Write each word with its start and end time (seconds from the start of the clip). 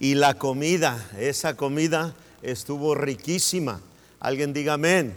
Y 0.00 0.14
la 0.14 0.34
comida, 0.34 1.08
esa 1.18 1.56
comida 1.56 2.14
estuvo 2.42 2.94
riquísima. 2.94 3.80
Alguien 4.20 4.52
diga 4.52 4.74
amén. 4.74 5.14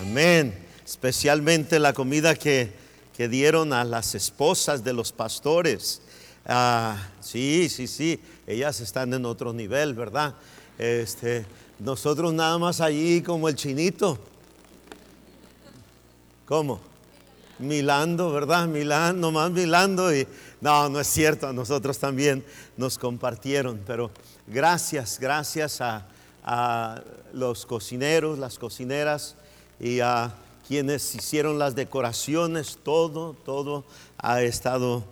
Amén. 0.00 0.58
Especialmente 0.84 1.78
la 1.78 1.92
comida 1.92 2.34
que, 2.34 2.72
que 3.16 3.28
dieron 3.28 3.72
a 3.72 3.84
las 3.84 4.14
esposas 4.14 4.84
de 4.84 4.92
los 4.92 5.12
pastores. 5.12 6.00
Ah, 6.44 6.96
sí, 7.20 7.68
sí, 7.68 7.86
sí, 7.88 8.20
ellas 8.46 8.80
están 8.80 9.12
en 9.14 9.24
otro 9.24 9.52
nivel, 9.52 9.94
¿verdad? 9.94 10.34
Este, 10.78 11.44
nosotros 11.78 12.32
nada 12.32 12.56
más 12.58 12.80
allí 12.80 13.22
como 13.22 13.48
el 13.48 13.56
chinito. 13.56 14.18
¿Cómo? 16.46 16.80
Milando, 17.58 18.30
¿verdad? 18.30 18.68
Milando, 18.68 19.20
nomás 19.20 19.50
milando 19.50 20.14
y 20.14 20.26
no, 20.60 20.88
no 20.88 21.00
es 21.00 21.06
cierto, 21.06 21.48
a 21.48 21.52
nosotros 21.52 21.98
también 21.98 22.44
nos 22.76 22.98
compartieron, 22.98 23.80
pero 23.86 24.10
gracias, 24.46 25.18
gracias 25.20 25.80
a, 25.80 26.06
a 26.44 27.02
los 27.32 27.66
cocineros, 27.66 28.38
las 28.38 28.58
cocineras 28.58 29.36
y 29.78 30.00
a 30.00 30.34
quienes 30.66 31.14
hicieron 31.14 31.58
las 31.58 31.74
decoraciones, 31.74 32.78
todo, 32.82 33.34
todo 33.44 33.84
ha 34.18 34.42
estado 34.42 35.04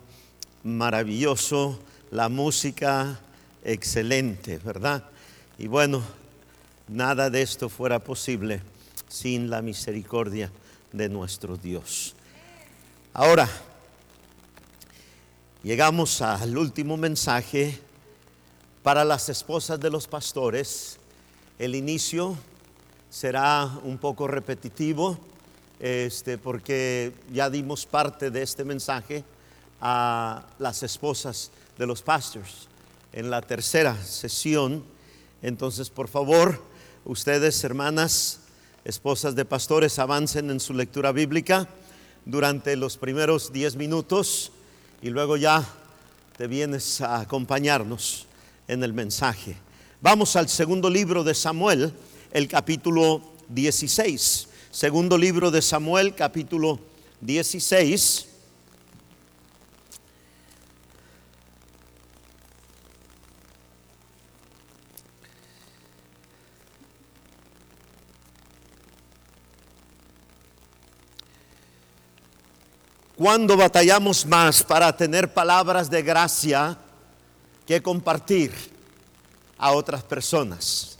maravilloso, 0.62 1.78
la 2.10 2.28
música 2.28 3.20
excelente, 3.64 4.58
¿verdad? 4.58 5.04
Y 5.58 5.68
bueno, 5.68 6.02
nada 6.88 7.30
de 7.30 7.42
esto 7.42 7.68
fuera 7.68 7.98
posible 7.98 8.62
sin 9.08 9.50
la 9.50 9.62
misericordia 9.62 10.50
de 10.92 11.08
nuestro 11.08 11.56
Dios. 11.56 12.14
Ahora, 13.12 13.48
llegamos 15.64 16.20
al 16.20 16.58
último 16.58 16.98
mensaje 16.98 17.80
para 18.82 19.02
las 19.02 19.30
esposas 19.30 19.80
de 19.80 19.88
los 19.88 20.06
pastores. 20.06 20.98
El 21.58 21.74
inicio 21.74 22.36
será 23.08 23.78
un 23.82 23.96
poco 23.96 24.28
repetitivo, 24.28 25.18
este, 25.80 26.36
porque 26.36 27.14
ya 27.32 27.48
dimos 27.48 27.86
parte 27.86 28.30
de 28.30 28.42
este 28.42 28.62
mensaje 28.62 29.24
a 29.80 30.44
las 30.58 30.82
esposas 30.82 31.50
de 31.78 31.86
los 31.86 32.02
pastores 32.02 32.68
en 33.14 33.30
la 33.30 33.40
tercera 33.40 33.96
sesión. 34.04 34.84
Entonces, 35.40 35.88
por 35.88 36.08
favor, 36.08 36.62
ustedes, 37.06 37.64
hermanas, 37.64 38.40
esposas 38.84 39.34
de 39.34 39.46
pastores, 39.46 39.98
avancen 39.98 40.50
en 40.50 40.60
su 40.60 40.74
lectura 40.74 41.10
bíblica 41.10 41.70
durante 42.26 42.76
los 42.76 42.98
primeros 42.98 43.50
diez 43.50 43.76
minutos 43.76 44.52
y 45.04 45.10
luego 45.10 45.36
ya 45.36 45.62
te 46.38 46.46
vienes 46.46 47.02
a 47.02 47.20
acompañarnos 47.20 48.24
en 48.66 48.82
el 48.82 48.94
mensaje. 48.94 49.54
Vamos 50.00 50.34
al 50.34 50.48
segundo 50.48 50.88
libro 50.88 51.22
de 51.22 51.34
Samuel, 51.34 51.92
el 52.32 52.48
capítulo 52.48 53.20
16. 53.50 54.48
Segundo 54.70 55.18
libro 55.18 55.50
de 55.50 55.60
Samuel, 55.60 56.14
capítulo 56.14 56.80
16. 57.20 58.28
Cuando 73.16 73.56
batallamos 73.56 74.26
más 74.26 74.62
para 74.62 74.96
tener 74.96 75.32
palabras 75.32 75.88
de 75.88 76.02
gracia 76.02 76.76
que 77.64 77.80
compartir 77.80 78.52
a 79.56 79.72
otras 79.72 80.02
personas. 80.02 80.98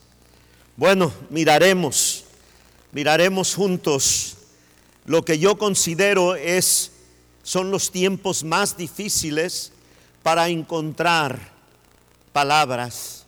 Bueno, 0.77 1.13
miraremos, 1.29 2.25
miraremos 2.93 3.55
juntos 3.55 4.37
lo 5.07 5.25
que 5.25 5.39
yo 5.39 5.59
considero 5.59 6.37
es 6.37 6.93
son 7.43 7.71
los 7.71 7.91
tiempos 7.91 8.45
más 8.45 8.77
difíciles 8.77 9.73
para 10.23 10.49
encontrar 10.49 11.53
palabras 12.33 13.27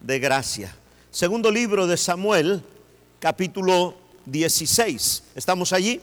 de 0.00 0.18
gracia. 0.18 0.74
Segundo 1.10 1.50
libro 1.50 1.86
de 1.86 1.96
Samuel, 1.96 2.64
capítulo 3.20 3.94
16. 4.26 5.22
¿Estamos 5.36 5.72
allí? 5.72 6.00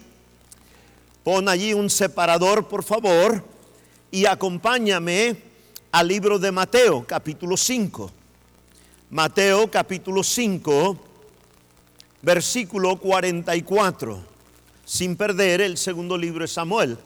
Pon 1.24 1.48
allí 1.48 1.74
un 1.74 1.90
separador, 1.90 2.68
por 2.68 2.84
favor, 2.84 3.44
y 4.10 4.26
acompáñame 4.26 5.38
al 5.92 6.08
libro 6.08 6.40
de 6.40 6.52
Mateo, 6.52 7.06
capítulo 7.06 7.56
5. 7.56 8.12
Mateo, 9.12 9.70
capítulo 9.70 10.24
5, 10.24 10.98
versículo 12.24 12.98
44, 12.98 14.20
sin 14.84 15.16
perder 15.16 15.62
el 15.62 15.78
segundo 15.78 16.18
libro 16.18 16.44
de 16.44 16.48
Samuel. 16.48 16.98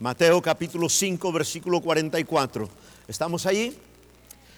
Mateo 0.00 0.42
capítulo 0.42 0.88
5, 0.88 1.30
versículo 1.30 1.80
44. 1.80 2.68
¿Estamos 3.06 3.46
ahí? 3.46 3.78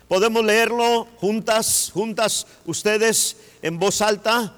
Podemos 0.08 0.44
leerlo 0.44 1.08
juntas, 1.18 1.90
juntas 1.92 2.46
ustedes 2.66 3.36
en 3.62 3.78
voz 3.78 4.00
alta. 4.00 4.54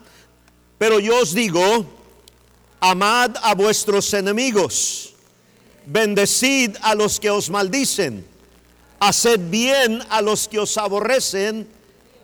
Pero 0.79 0.99
yo 0.99 1.21
os 1.21 1.33
digo, 1.33 1.87
amad 2.81 3.37
a 3.43 3.55
vuestros 3.55 4.13
enemigos, 4.13 5.15
bendecid 5.87 6.77
a 6.83 6.95
los 6.95 7.19
que 7.19 7.31
os 7.31 7.49
maldicen, 7.49 8.27
haced 9.01 9.41
bien 9.51 10.03
a 10.11 10.21
los 10.21 10.49
que 10.49 10.59
os 10.59 10.77
aborrecen 10.77 11.67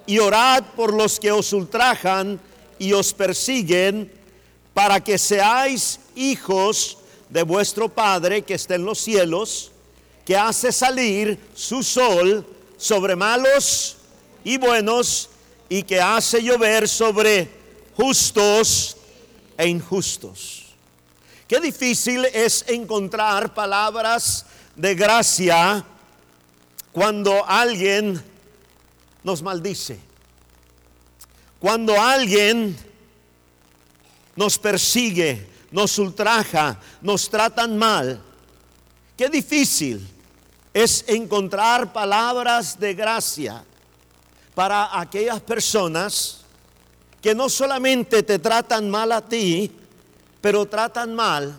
y 0.06 0.19
orad 0.19 0.65
por 0.77 0.93
los 0.93 1.19
que 1.19 1.33
os 1.33 1.53
ultrajan 1.53 2.41
y 2.78 2.93
os 2.93 3.15
persiguen, 3.15 4.12
para 4.75 5.03
que 5.03 5.16
seáis 5.16 6.00
hijos 6.15 6.99
de 7.31 7.43
vuestro 7.43 7.89
Padre 7.89 8.43
que 8.43 8.54
está 8.54 8.75
en 8.75 8.84
los 8.84 8.99
cielos, 8.99 9.71
que 10.25 10.37
hace 10.37 10.72
salir 10.72 11.39
su 11.54 11.83
sol 11.83 12.47
sobre 12.82 13.15
malos 13.15 13.97
y 14.43 14.59
buenos 14.59 15.31
y 15.69 15.84
que 15.84 16.00
hace 16.00 16.43
llover 16.43 16.88
sobre 16.88 17.48
justos 17.97 18.97
e 19.56 19.69
injustos. 19.69 20.65
Qué 21.47 21.60
difícil 21.60 22.25
es 22.25 22.65
encontrar 22.66 23.54
palabras 23.54 24.47
de 24.75 24.97
gracia 24.97 25.84
cuando 26.91 27.47
alguien 27.47 28.21
nos 29.22 29.42
maldice, 29.42 30.00
cuando 31.60 32.00
alguien 32.00 32.76
nos 34.34 34.59
persigue, 34.59 35.47
nos 35.71 35.97
ultraja, 36.00 36.81
nos 37.00 37.31
tratan 37.31 37.78
mal. 37.78 38.21
Qué 39.16 39.28
difícil 39.28 40.04
es 40.72 41.05
encontrar 41.06 41.93
palabras 41.93 42.78
de 42.78 42.94
gracia 42.94 43.65
para 44.55 44.99
aquellas 44.99 45.41
personas 45.41 46.41
que 47.21 47.34
no 47.34 47.49
solamente 47.49 48.22
te 48.22 48.38
tratan 48.38 48.91
mal 48.91 49.12
a 49.12 49.21
ti, 49.21 49.71
pero 50.41 50.66
tratan 50.66 51.15
mal 51.15 51.59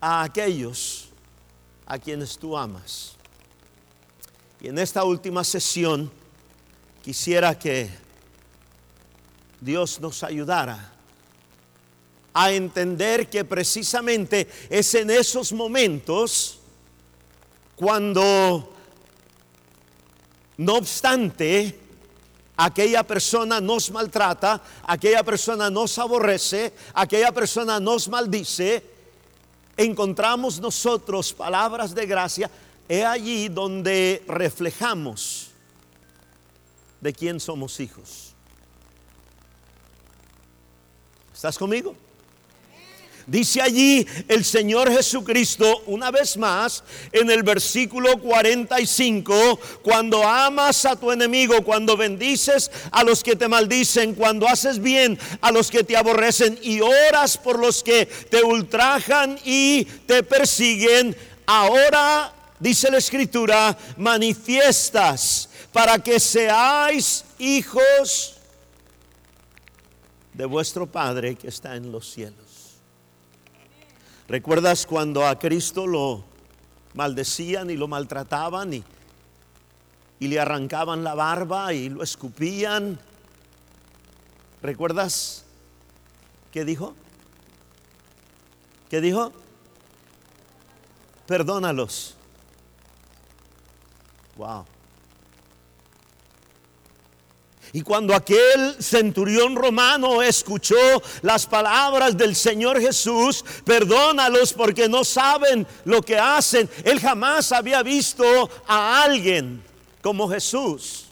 a 0.00 0.22
aquellos 0.22 1.08
a 1.86 1.98
quienes 1.98 2.36
tú 2.36 2.56
amas. 2.56 3.14
Y 4.60 4.68
en 4.68 4.78
esta 4.78 5.04
última 5.04 5.44
sesión 5.44 6.10
quisiera 7.02 7.58
que 7.58 7.90
Dios 9.60 10.00
nos 10.00 10.22
ayudara 10.22 10.92
a 12.34 12.52
entender 12.52 13.30
que 13.30 13.44
precisamente 13.44 14.46
es 14.68 14.94
en 14.94 15.10
esos 15.10 15.52
momentos 15.52 16.58
cuando, 17.76 18.72
no 20.56 20.74
obstante, 20.74 21.78
aquella 22.56 23.02
persona 23.02 23.60
nos 23.60 23.90
maltrata, 23.90 24.62
aquella 24.84 25.22
persona 25.22 25.68
nos 25.68 25.98
aborrece, 25.98 26.72
aquella 26.94 27.32
persona 27.32 27.78
nos 27.78 28.08
maldice, 28.08 28.82
encontramos 29.76 30.58
nosotros 30.58 31.34
palabras 31.34 31.94
de 31.94 32.06
gracia, 32.06 32.50
es 32.88 33.04
allí 33.04 33.48
donde 33.48 34.24
reflejamos 34.26 35.50
de 37.00 37.12
quién 37.12 37.38
somos 37.38 37.78
hijos. 37.78 38.34
¿Estás 41.34 41.58
conmigo? 41.58 41.94
Dice 43.26 43.60
allí 43.60 44.06
el 44.28 44.44
Señor 44.44 44.88
Jesucristo 44.88 45.82
una 45.86 46.12
vez 46.12 46.36
más 46.36 46.84
en 47.10 47.28
el 47.28 47.42
versículo 47.42 48.18
45, 48.20 49.58
cuando 49.82 50.22
amas 50.22 50.84
a 50.84 50.94
tu 50.94 51.10
enemigo, 51.10 51.64
cuando 51.64 51.96
bendices 51.96 52.70
a 52.92 53.02
los 53.02 53.24
que 53.24 53.34
te 53.34 53.48
maldicen, 53.48 54.14
cuando 54.14 54.46
haces 54.46 54.80
bien 54.80 55.18
a 55.40 55.50
los 55.50 55.72
que 55.72 55.82
te 55.82 55.96
aborrecen 55.96 56.56
y 56.62 56.80
oras 56.80 57.36
por 57.36 57.58
los 57.58 57.82
que 57.82 58.06
te 58.06 58.44
ultrajan 58.44 59.36
y 59.44 59.84
te 60.06 60.22
persiguen, 60.22 61.16
ahora, 61.46 62.32
dice 62.60 62.92
la 62.92 62.98
escritura, 62.98 63.76
manifiestas 63.96 65.48
para 65.72 65.98
que 65.98 66.20
seáis 66.20 67.24
hijos 67.40 68.36
de 70.32 70.44
vuestro 70.44 70.86
Padre 70.86 71.34
que 71.34 71.48
está 71.48 71.74
en 71.74 71.90
los 71.90 72.08
cielos. 72.08 72.45
¿Recuerdas 74.28 74.86
cuando 74.86 75.24
a 75.24 75.38
Cristo 75.38 75.86
lo 75.86 76.24
maldecían 76.94 77.70
y 77.70 77.76
lo 77.76 77.86
maltrataban 77.86 78.74
y, 78.74 78.84
y 80.18 80.26
le 80.26 80.40
arrancaban 80.40 81.04
la 81.04 81.14
barba 81.14 81.72
y 81.72 81.88
lo 81.88 82.02
escupían? 82.02 82.98
¿Recuerdas 84.62 85.44
qué 86.50 86.64
dijo? 86.64 86.94
¿Qué 88.90 89.00
dijo? 89.00 89.32
Perdónalos. 91.26 92.16
Wow. 94.36 94.64
Y 97.76 97.82
cuando 97.82 98.14
aquel 98.14 98.82
centurión 98.82 99.54
romano 99.54 100.22
escuchó 100.22 101.02
las 101.20 101.46
palabras 101.46 102.16
del 102.16 102.34
Señor 102.34 102.80
Jesús, 102.80 103.44
perdónalos 103.66 104.54
porque 104.54 104.88
no 104.88 105.04
saben 105.04 105.66
lo 105.84 106.00
que 106.00 106.18
hacen. 106.18 106.70
Él 106.84 106.98
jamás 106.98 107.52
había 107.52 107.82
visto 107.82 108.24
a 108.66 109.02
alguien 109.02 109.62
como 110.00 110.26
Jesús. 110.26 111.08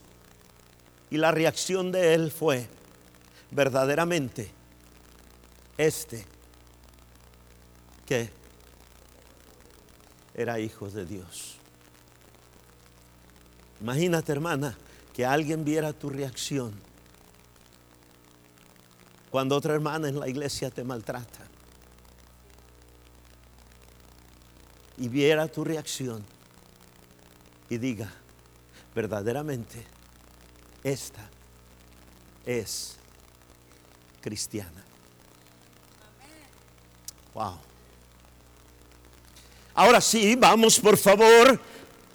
Y 1.11 1.17
la 1.17 1.31
reacción 1.31 1.91
de 1.91 2.15
él 2.15 2.31
fue, 2.31 2.67
verdaderamente, 3.51 4.49
este, 5.77 6.25
que 8.07 8.31
era 10.33 10.59
hijo 10.59 10.89
de 10.89 11.05
Dios. 11.05 11.57
Imagínate, 13.79 14.31
hermana 14.31 14.75
que 15.15 15.25
alguien 15.25 15.63
viera 15.63 15.93
tu 15.93 16.09
reacción 16.09 16.73
cuando 19.31 19.55
otra 19.55 19.73
hermana 19.73 20.09
en 20.09 20.19
la 20.19 20.27
iglesia 20.27 20.69
te 20.69 20.83
maltrata 20.83 21.39
y 24.97 25.07
viera 25.07 25.47
tu 25.47 25.63
reacción 25.63 26.23
y 27.69 27.77
diga, 27.77 28.11
verdaderamente, 28.93 29.85
esta 30.83 31.27
es 32.45 32.97
cristiana. 34.21 34.83
Wow. 37.33 37.57
Ahora 39.73 39.99
sí, 39.99 40.35
vamos 40.35 40.79
por 40.79 40.97
favor 40.97 41.59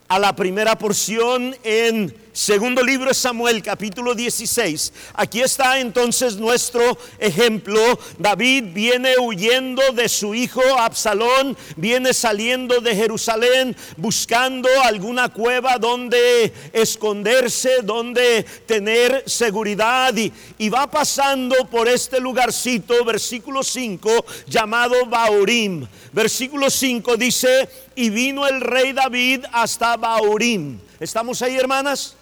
a 0.08 0.18
la 0.18 0.34
primera 0.34 0.76
porción 0.76 1.54
en 1.62 2.14
Segundo 2.32 2.80
libro 2.84 3.08
de 3.08 3.14
Samuel, 3.14 3.60
capítulo 3.60 4.14
16. 4.14 4.92
Aquí 5.14 5.40
está 5.40 5.80
entonces 5.80 6.36
nuestro 6.36 6.96
ejemplo. 7.18 7.98
David 8.18 8.66
viene 8.72 9.14
huyendo 9.18 9.82
de 9.92 10.08
su 10.08 10.32
hijo 10.32 10.62
Absalón, 10.78 11.56
viene 11.74 12.14
saliendo 12.14 12.80
de 12.80 12.94
Jerusalén 12.94 13.76
buscando 13.96 14.68
alguna 14.84 15.28
cueva 15.30 15.76
donde 15.76 16.52
esconderse, 16.72 17.82
donde 17.82 18.44
tener 18.64 19.24
seguridad 19.26 20.14
y, 20.16 20.68
va 20.68 20.88
pasando 20.88 21.56
por 21.68 21.88
este 21.88 22.20
lugarcito, 22.20 23.04
versículo 23.04 23.64
5, 23.64 24.24
llamado 24.46 25.04
Baurim. 25.06 25.84
Versículo 26.12 26.70
5 26.70 27.16
dice, 27.16 27.68
y 27.96 28.08
vino 28.08 28.46
el 28.46 28.60
rey 28.60 28.92
David 28.92 29.46
hasta 29.50 29.96
Baurim. 29.96 30.78
¿Estamos 31.00 31.42
ahí, 31.42 31.56
hermanas? 31.56 32.19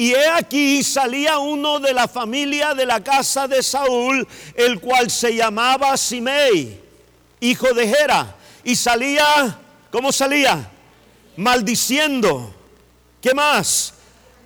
Y 0.00 0.14
he 0.14 0.28
aquí 0.28 0.82
salía 0.82 1.36
uno 1.36 1.78
de 1.78 1.92
la 1.92 2.08
familia 2.08 2.72
de 2.72 2.86
la 2.86 3.04
casa 3.04 3.46
de 3.46 3.62
Saúl, 3.62 4.26
el 4.54 4.80
cual 4.80 5.10
se 5.10 5.34
llamaba 5.34 5.94
Simei, 5.94 6.80
hijo 7.38 7.74
de 7.74 7.86
Gera. 7.86 8.34
Y 8.64 8.76
salía, 8.76 9.58
¿cómo 9.92 10.10
salía? 10.10 10.70
Maldiciendo. 11.36 12.54
¿Qué 13.20 13.34
más? 13.34 13.92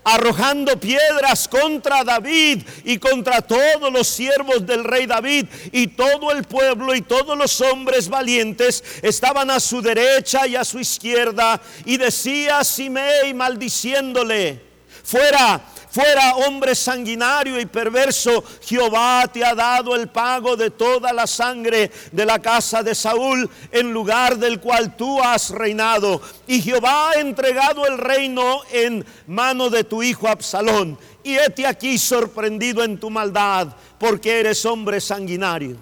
arrojando 0.07 0.79
piedras 0.79 1.49
contra 1.49 2.05
David 2.05 2.63
y 2.85 2.99
contra 2.99 3.41
todos 3.41 3.91
los 3.91 4.07
siervos 4.07 4.67
del 4.67 4.85
rey 4.85 5.07
David 5.07 5.47
y 5.73 5.87
todo 5.87 6.31
el 6.33 6.45
pueblo 6.45 6.95
y 6.95 7.01
todos 7.01 7.39
los 7.39 7.59
hombres 7.63 8.11
valientes 8.11 8.85
estaban 9.01 9.51
a 9.51 9.61
su 9.61 9.81
derecha 9.81 10.47
y 10.47 10.57
a 10.57 10.65
su 10.65 10.79
izquierda 10.79 11.59
y 11.87 11.97
decía 11.97 12.63
Simei 12.65 13.33
maldiciéndole 13.33 14.74
Fuera, 15.05 15.61
fuera 15.91 16.35
hombre 16.37 16.75
sanguinario 16.75 17.61
y 17.61 17.67
perverso, 17.67 18.43
Jehová 18.63 19.25
te 19.31 19.45
ha 19.45 19.55
dado 19.55 19.95
el 19.95 20.09
pago 20.09 20.57
de 20.57 20.71
toda 20.71 21.13
la 21.13 21.27
sangre 21.27 21.91
de 22.11 22.25
la 22.25 22.39
casa 22.39 22.83
de 22.83 22.95
Saúl 22.95 23.49
en 23.71 23.93
lugar 23.93 24.39
del 24.39 24.61
cual 24.61 24.97
tú 24.97 25.23
has 25.23 25.51
reinado. 25.51 26.23
Y 26.47 26.63
Jehová 26.63 27.11
ha 27.11 27.21
entregado 27.21 27.87
el 27.87 27.99
reino 27.99 28.63
en 28.73 29.05
mano 29.27 29.69
de 29.69 29.85
tu 29.85 30.03
hijo 30.03 30.27
Absalón. 30.27 30.99
Y 31.23 31.37
hete 31.37 31.67
aquí 31.67 31.99
sorprendido 31.99 32.83
en 32.83 32.99
tu 32.99 33.11
maldad, 33.11 33.69
porque 33.99 34.41
eres 34.41 34.65
hombre 34.65 35.03
sanguinario. 35.03 35.77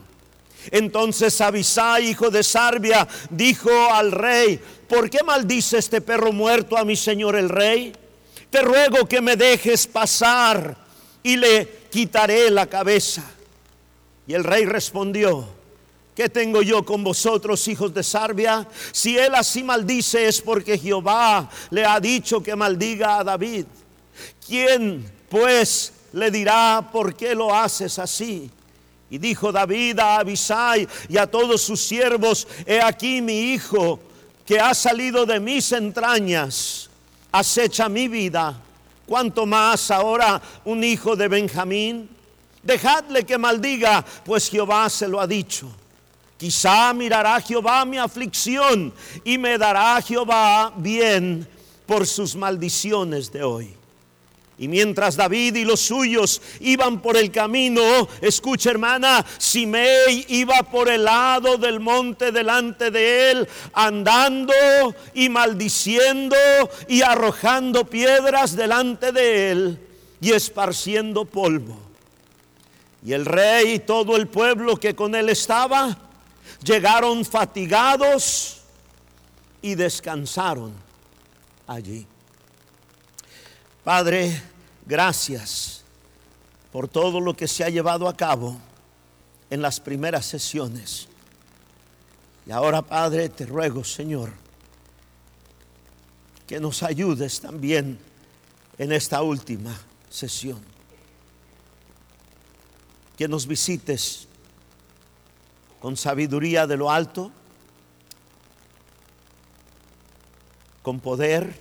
Entonces 0.72 1.40
Abisai, 1.40 2.08
hijo 2.08 2.28
de 2.28 2.42
Sarbia, 2.42 3.06
dijo 3.30 3.70
al 3.92 4.10
rey, 4.10 4.60
¿por 4.88 5.08
qué 5.08 5.22
maldice 5.22 5.78
este 5.78 6.00
perro 6.00 6.32
muerto 6.32 6.76
a 6.76 6.84
mi 6.84 6.96
señor 6.96 7.36
el 7.36 7.48
rey? 7.48 7.92
Te 8.52 8.60
ruego 8.60 9.08
que 9.08 9.22
me 9.22 9.34
dejes 9.34 9.86
pasar 9.86 10.76
y 11.22 11.38
le 11.38 11.86
quitaré 11.90 12.50
la 12.50 12.66
cabeza. 12.66 13.24
Y 14.26 14.34
el 14.34 14.44
rey 14.44 14.66
respondió, 14.66 15.48
¿qué 16.14 16.28
tengo 16.28 16.60
yo 16.60 16.84
con 16.84 17.02
vosotros, 17.02 17.66
hijos 17.68 17.94
de 17.94 18.02
Sarbia? 18.02 18.68
Si 18.92 19.16
él 19.16 19.34
así 19.34 19.62
maldice 19.62 20.28
es 20.28 20.42
porque 20.42 20.76
Jehová 20.76 21.48
le 21.70 21.86
ha 21.86 21.98
dicho 21.98 22.42
que 22.42 22.54
maldiga 22.54 23.20
a 23.20 23.24
David. 23.24 23.64
¿Quién 24.46 25.10
pues 25.30 25.94
le 26.12 26.30
dirá 26.30 26.86
por 26.92 27.16
qué 27.16 27.34
lo 27.34 27.54
haces 27.54 27.98
así? 27.98 28.50
Y 29.08 29.16
dijo 29.16 29.50
David 29.50 29.98
a 29.98 30.18
Abisai 30.18 30.86
y 31.08 31.16
a 31.16 31.26
todos 31.26 31.62
sus 31.62 31.80
siervos, 31.80 32.46
he 32.66 32.82
aquí 32.82 33.22
mi 33.22 33.54
hijo 33.54 33.98
que 34.44 34.60
ha 34.60 34.74
salido 34.74 35.24
de 35.24 35.40
mis 35.40 35.72
entrañas 35.72 36.90
acecha 37.32 37.88
mi 37.88 38.06
vida, 38.06 38.54
cuanto 39.06 39.46
más 39.46 39.90
ahora 39.90 40.40
un 40.64 40.84
hijo 40.84 41.16
de 41.16 41.28
Benjamín. 41.28 42.08
Dejadle 42.62 43.24
que 43.24 43.38
maldiga, 43.38 44.04
pues 44.24 44.48
Jehová 44.48 44.88
se 44.88 45.08
lo 45.08 45.20
ha 45.20 45.26
dicho. 45.26 45.68
Quizá 46.36 46.92
mirará 46.92 47.40
Jehová 47.40 47.84
mi 47.84 47.98
aflicción 47.98 48.92
y 49.24 49.38
me 49.38 49.58
dará 49.58 50.00
Jehová 50.02 50.72
bien 50.76 51.48
por 51.86 52.06
sus 52.06 52.36
maldiciones 52.36 53.32
de 53.32 53.42
hoy. 53.42 53.81
Y 54.62 54.68
mientras 54.68 55.16
David 55.16 55.56
y 55.56 55.64
los 55.64 55.80
suyos 55.80 56.40
iban 56.60 57.02
por 57.02 57.16
el 57.16 57.32
camino, 57.32 57.82
escucha 58.20 58.70
hermana, 58.70 59.26
Simei 59.36 60.24
iba 60.28 60.62
por 60.62 60.88
el 60.88 61.02
lado 61.02 61.58
del 61.58 61.80
monte 61.80 62.30
delante 62.30 62.92
de 62.92 63.32
él, 63.32 63.48
andando 63.72 64.54
y 65.14 65.28
maldiciendo 65.28 66.36
y 66.86 67.02
arrojando 67.02 67.86
piedras 67.86 68.54
delante 68.54 69.10
de 69.10 69.50
él 69.50 69.80
y 70.20 70.30
esparciendo 70.30 71.24
polvo. 71.24 71.76
Y 73.04 73.14
el 73.14 73.26
rey 73.26 73.72
y 73.72 73.78
todo 73.80 74.16
el 74.16 74.28
pueblo 74.28 74.76
que 74.76 74.94
con 74.94 75.16
él 75.16 75.28
estaba 75.28 75.98
llegaron 76.62 77.24
fatigados 77.24 78.58
y 79.60 79.74
descansaron 79.74 80.72
allí. 81.66 82.06
Padre, 83.84 84.40
Gracias 84.86 85.82
por 86.72 86.88
todo 86.88 87.20
lo 87.20 87.34
que 87.34 87.46
se 87.46 87.64
ha 87.64 87.68
llevado 87.68 88.08
a 88.08 88.16
cabo 88.16 88.58
en 89.50 89.62
las 89.62 89.78
primeras 89.78 90.26
sesiones. 90.26 91.08
Y 92.46 92.50
ahora, 92.50 92.82
Padre, 92.82 93.28
te 93.28 93.46
ruego, 93.46 93.84
Señor, 93.84 94.32
que 96.46 96.58
nos 96.58 96.82
ayudes 96.82 97.40
también 97.40 97.98
en 98.78 98.92
esta 98.92 99.22
última 99.22 99.78
sesión. 100.10 100.60
Que 103.16 103.28
nos 103.28 103.46
visites 103.46 104.26
con 105.80 105.96
sabiduría 105.96 106.66
de 106.66 106.76
lo 106.76 106.90
alto, 106.90 107.30
con 110.82 110.98
poder, 110.98 111.54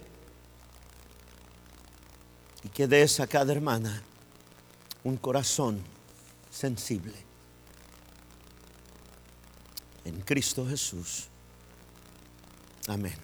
que 2.74 2.88
des 2.88 3.20
a 3.20 3.28
cada 3.28 3.52
hermana 3.52 4.02
un 5.04 5.18
corazón 5.18 5.82
sensible. 6.50 7.16
En 10.06 10.22
Cristo 10.22 10.66
Jesús. 10.68 11.28
Amén. 12.88 13.16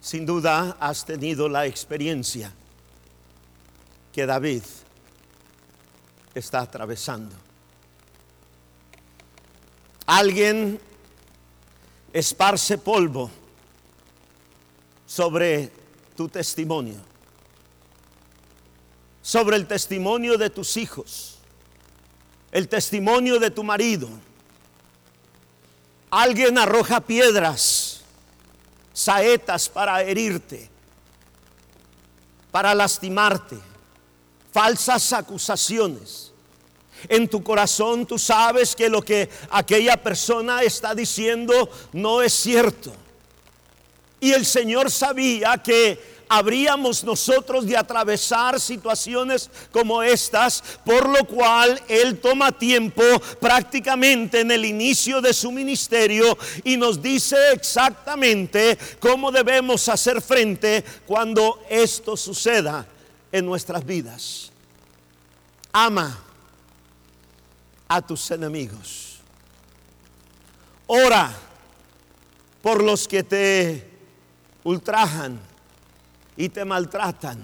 Sin 0.00 0.24
duda 0.24 0.76
has 0.80 1.04
tenido 1.04 1.48
la 1.48 1.66
experiencia 1.66 2.52
que 4.12 4.24
David 4.24 4.62
está 6.34 6.60
atravesando. 6.60 7.36
Alguien 10.06 10.80
esparce 12.12 12.78
polvo 12.78 13.30
sobre 15.18 15.72
tu 16.14 16.28
testimonio, 16.28 17.00
sobre 19.20 19.56
el 19.56 19.66
testimonio 19.66 20.38
de 20.38 20.48
tus 20.48 20.76
hijos, 20.76 21.38
el 22.52 22.68
testimonio 22.68 23.40
de 23.40 23.50
tu 23.50 23.64
marido. 23.64 24.08
Alguien 26.08 26.56
arroja 26.56 27.00
piedras, 27.00 28.02
saetas 28.92 29.68
para 29.68 30.00
herirte, 30.02 30.70
para 32.52 32.72
lastimarte, 32.72 33.58
falsas 34.52 35.12
acusaciones. 35.12 36.32
En 37.08 37.26
tu 37.26 37.42
corazón 37.42 38.06
tú 38.06 38.20
sabes 38.20 38.76
que 38.76 38.88
lo 38.88 39.02
que 39.02 39.28
aquella 39.50 39.96
persona 40.00 40.62
está 40.62 40.94
diciendo 40.94 41.68
no 41.92 42.22
es 42.22 42.32
cierto. 42.32 42.92
Y 44.20 44.32
el 44.32 44.44
Señor 44.44 44.90
sabía 44.90 45.58
que 45.58 46.18
habríamos 46.28 47.02
nosotros 47.04 47.66
de 47.66 47.76
atravesar 47.76 48.60
situaciones 48.60 49.50
como 49.72 50.02
estas, 50.02 50.62
por 50.84 51.08
lo 51.08 51.24
cual 51.24 51.80
Él 51.88 52.18
toma 52.18 52.52
tiempo 52.52 53.02
prácticamente 53.40 54.40
en 54.40 54.50
el 54.50 54.64
inicio 54.64 55.20
de 55.20 55.32
su 55.32 55.50
ministerio 55.50 56.36
y 56.64 56.76
nos 56.76 57.00
dice 57.00 57.36
exactamente 57.52 58.78
cómo 59.00 59.30
debemos 59.32 59.88
hacer 59.88 60.20
frente 60.20 60.84
cuando 61.06 61.62
esto 61.68 62.16
suceda 62.16 62.86
en 63.32 63.46
nuestras 63.46 63.84
vidas. 63.84 64.52
Ama 65.72 66.24
a 67.88 68.02
tus 68.02 68.30
enemigos. 68.30 69.18
Ora 70.86 71.34
por 72.62 72.82
los 72.82 73.06
que 73.06 73.22
te 73.22 73.87
ultrajan 74.64 75.38
y 76.36 76.48
te 76.48 76.64
maltratan. 76.64 77.38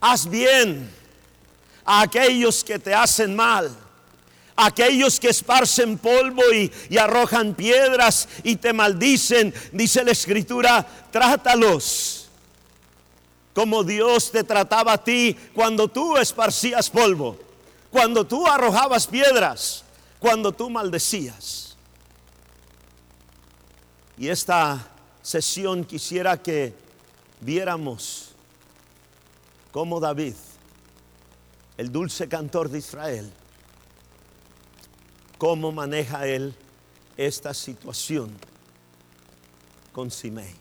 Haz 0.00 0.28
bien 0.28 0.90
a 1.84 2.02
aquellos 2.02 2.64
que 2.64 2.78
te 2.78 2.94
hacen 2.94 3.36
mal, 3.36 3.70
aquellos 4.56 5.20
que 5.20 5.28
esparcen 5.28 5.98
polvo 5.98 6.42
y, 6.52 6.72
y, 6.88 6.98
arrojan 6.98 7.54
piedras 7.54 8.28
y 8.42 8.56
te 8.56 8.72
maldicen. 8.72 9.54
Dice 9.72 10.04
la 10.04 10.12
escritura, 10.12 10.86
trátalos 11.10 12.20
como 13.54 13.82
Dios 13.82 14.30
te 14.30 14.44
trataba 14.44 14.94
a 14.94 15.04
ti 15.04 15.36
cuando 15.54 15.88
tú 15.88 16.16
esparcías 16.16 16.88
polvo, 16.88 17.36
cuando 17.90 18.26
tú 18.26 18.46
arrojabas 18.46 19.06
piedras, 19.06 19.84
cuando 20.18 20.52
tú 20.52 20.70
maldecías. 20.70 21.76
Y 24.16 24.28
esta 24.28 24.86
sesión 25.22 25.84
quisiera 25.84 26.42
que 26.42 26.74
viéramos 27.40 28.32
cómo 29.72 30.00
David, 30.00 30.34
el 31.76 31.92
dulce 31.92 32.28
cantor 32.28 32.68
de 32.68 32.78
Israel, 32.78 33.32
cómo 35.38 35.72
maneja 35.72 36.26
él 36.26 36.54
esta 37.16 37.54
situación 37.54 38.36
con 39.92 40.10
Simei. 40.10 40.54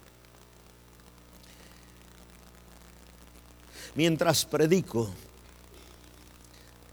Mientras 3.96 4.46
predico, 4.46 5.10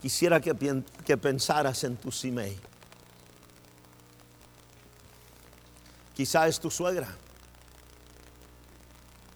quisiera 0.00 0.40
que, 0.40 0.82
que 1.04 1.16
pensaras 1.16 1.84
en 1.84 1.96
tu 1.96 2.10
Simei. 2.10 2.58
Quizá 6.14 6.48
es 6.48 6.58
tu 6.58 6.70
suegra. 6.70 7.14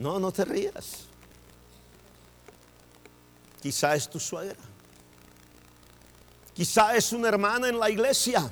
No, 0.01 0.19
no 0.19 0.33
te 0.33 0.47
rías. 0.47 1.05
Quizá 3.61 3.95
es 3.95 4.09
tu 4.09 4.19
suegra. 4.19 4.57
Quizá 6.55 6.97
es 6.97 7.13
una 7.13 7.29
hermana 7.29 7.69
en 7.69 7.79
la 7.79 7.91
iglesia. 7.91 8.51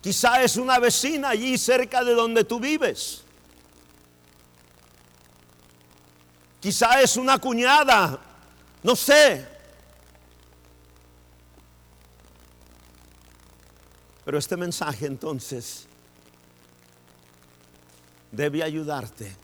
Quizá 0.00 0.40
es 0.40 0.56
una 0.56 0.78
vecina 0.78 1.30
allí 1.30 1.58
cerca 1.58 2.04
de 2.04 2.14
donde 2.14 2.44
tú 2.44 2.60
vives. 2.60 3.24
Quizá 6.60 7.02
es 7.02 7.16
una 7.16 7.36
cuñada. 7.40 8.20
No 8.84 8.94
sé. 8.94 9.48
Pero 14.24 14.38
este 14.38 14.56
mensaje 14.56 15.06
entonces 15.06 15.88
debe 18.30 18.62
ayudarte 18.62 19.34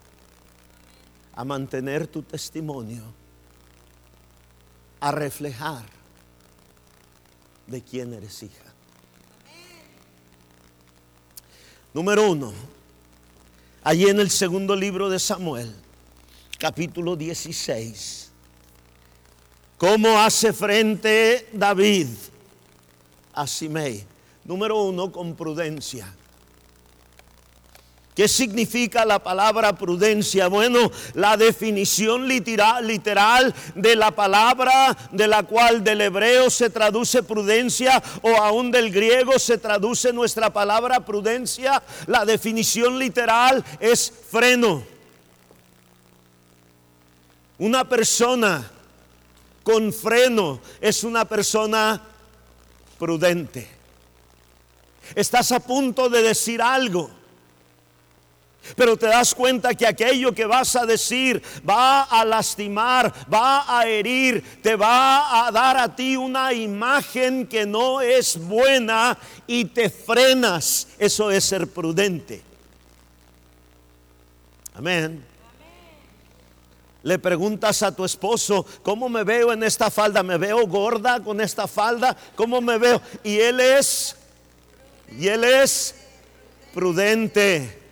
a 1.34 1.44
mantener 1.44 2.06
tu 2.06 2.22
testimonio, 2.22 3.02
a 5.00 5.12
reflejar 5.12 5.84
de 7.66 7.82
quién 7.82 8.14
eres 8.14 8.42
hija. 8.42 8.64
Número 11.92 12.30
uno, 12.30 12.52
allí 13.82 14.08
en 14.08 14.20
el 14.20 14.30
segundo 14.30 14.76
libro 14.76 15.08
de 15.08 15.18
Samuel, 15.18 15.74
capítulo 16.58 17.16
16, 17.16 18.30
¿cómo 19.78 20.18
hace 20.18 20.52
frente 20.52 21.48
David 21.52 22.08
a 23.32 23.46
Simei? 23.46 24.04
Número 24.44 24.82
uno, 24.82 25.10
con 25.10 25.34
prudencia. 25.34 26.06
¿Qué 28.16 28.28
significa 28.28 29.04
la 29.04 29.18
palabra 29.18 29.74
prudencia? 29.74 30.48
Bueno, 30.48 30.90
la 31.12 31.36
definición 31.36 32.26
literal, 32.26 33.54
de 33.74 33.94
la 33.94 34.10
palabra 34.10 34.96
de 35.12 35.28
la 35.28 35.42
cual 35.42 35.84
del 35.84 36.00
hebreo 36.00 36.48
se 36.48 36.70
traduce 36.70 37.22
prudencia 37.22 38.02
o 38.22 38.30
aún 38.36 38.70
del 38.70 38.90
griego 38.90 39.38
se 39.38 39.58
traduce 39.58 40.14
nuestra 40.14 40.50
palabra 40.50 41.04
prudencia, 41.04 41.82
la 42.06 42.24
definición 42.24 42.98
literal 42.98 43.62
es 43.80 44.10
freno. 44.30 44.82
Una 47.58 47.86
persona 47.86 48.70
con 49.62 49.92
freno 49.92 50.60
es 50.80 51.04
una 51.04 51.26
persona 51.26 52.00
prudente. 52.98 53.68
Estás 55.14 55.52
a 55.52 55.60
punto 55.60 56.08
de 56.08 56.22
decir 56.22 56.62
algo 56.62 57.25
pero 58.74 58.96
te 58.96 59.06
das 59.06 59.34
cuenta 59.34 59.74
que 59.74 59.86
aquello 59.86 60.34
que 60.34 60.46
vas 60.46 60.74
a 60.76 60.86
decir 60.86 61.42
va 61.68 62.02
a 62.02 62.24
lastimar, 62.24 63.12
va 63.32 63.78
a 63.78 63.86
herir, 63.86 64.42
te 64.62 64.74
va 64.76 65.46
a 65.46 65.52
dar 65.52 65.76
a 65.76 65.94
ti 65.94 66.16
una 66.16 66.52
imagen 66.52 67.46
que 67.46 67.66
no 67.66 68.00
es 68.00 68.38
buena 68.38 69.16
y 69.46 69.66
te 69.66 69.90
frenas. 69.90 70.88
Eso 70.98 71.30
es 71.30 71.44
ser 71.44 71.68
prudente. 71.68 72.42
Amén. 74.74 75.24
Le 77.02 77.18
preguntas 77.20 77.84
a 77.84 77.94
tu 77.94 78.04
esposo, 78.04 78.66
¿cómo 78.82 79.08
me 79.08 79.22
veo 79.22 79.52
en 79.52 79.62
esta 79.62 79.92
falda? 79.92 80.24
¿Me 80.24 80.38
veo 80.38 80.66
gorda 80.66 81.20
con 81.20 81.40
esta 81.40 81.68
falda? 81.68 82.16
¿Cómo 82.34 82.60
me 82.60 82.78
veo? 82.78 83.00
Y 83.22 83.38
él 83.38 83.60
es, 83.60 84.16
y 85.16 85.28
él 85.28 85.44
es 85.44 85.94
prudente 86.74 87.85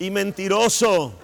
y 0.00 0.10
mentiroso. 0.10 1.14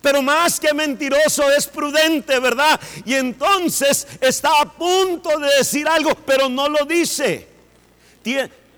Pero 0.00 0.22
más 0.22 0.58
que 0.58 0.72
mentiroso 0.72 1.50
es 1.52 1.66
prudente, 1.66 2.38
¿verdad? 2.40 2.80
Y 3.04 3.14
entonces 3.14 4.06
está 4.20 4.62
a 4.62 4.72
punto 4.72 5.38
de 5.38 5.58
decir 5.58 5.86
algo, 5.86 6.14
pero 6.26 6.48
no 6.48 6.68
lo 6.68 6.84
dice. 6.84 7.46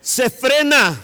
Se 0.00 0.28
frena. 0.28 0.98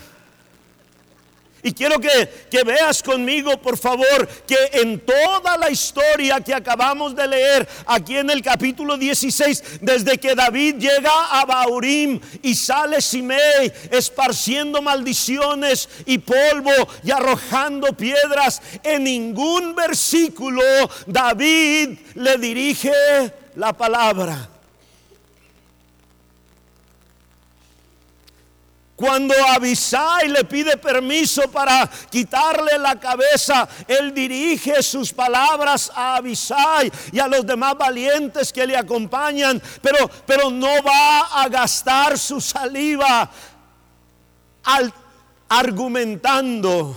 Y 1.62 1.72
quiero 1.72 1.98
que, 1.98 2.46
que, 2.50 2.62
veas 2.62 3.02
conmigo, 3.02 3.56
por 3.60 3.76
favor, 3.76 4.28
que 4.46 4.56
en 4.72 5.00
toda 5.00 5.56
la 5.56 5.70
historia 5.70 6.40
que 6.40 6.54
acabamos 6.54 7.16
de 7.16 7.26
leer, 7.26 7.68
aquí 7.86 8.16
en 8.16 8.30
el 8.30 8.42
capítulo 8.42 8.96
16, 8.96 9.80
desde 9.80 10.18
que 10.18 10.34
David 10.34 10.76
llega 10.76 11.40
a 11.40 11.44
Baurim 11.44 12.20
y 12.42 12.54
sale 12.54 13.00
Simei, 13.00 13.72
esparciendo 13.90 14.80
maldiciones 14.80 15.88
y 16.04 16.18
polvo 16.18 16.70
y 17.02 17.10
arrojando 17.10 17.88
piedras, 17.96 18.62
en 18.84 19.04
ningún 19.04 19.74
versículo 19.74 20.62
David 21.06 21.98
le 22.14 22.38
dirige 22.38 22.92
la 23.56 23.72
palabra. 23.72 24.50
Cuando 28.96 29.34
Abisai 29.48 30.26
le 30.28 30.44
pide 30.44 30.78
permiso 30.78 31.42
para 31.50 31.86
quitarle 32.10 32.78
la 32.78 32.98
cabeza, 32.98 33.68
él 33.86 34.14
dirige 34.14 34.82
sus 34.82 35.12
palabras 35.12 35.92
a 35.94 36.16
Abisai 36.16 36.90
y 37.12 37.18
a 37.18 37.28
los 37.28 37.44
demás 37.44 37.76
valientes 37.76 38.50
que 38.50 38.66
le 38.66 38.74
acompañan, 38.74 39.62
pero, 39.82 40.10
pero 40.24 40.50
no 40.50 40.82
va 40.82 41.42
a 41.42 41.48
gastar 41.50 42.18
su 42.18 42.40
saliva 42.40 43.30
al, 44.64 44.90
argumentando 45.50 46.96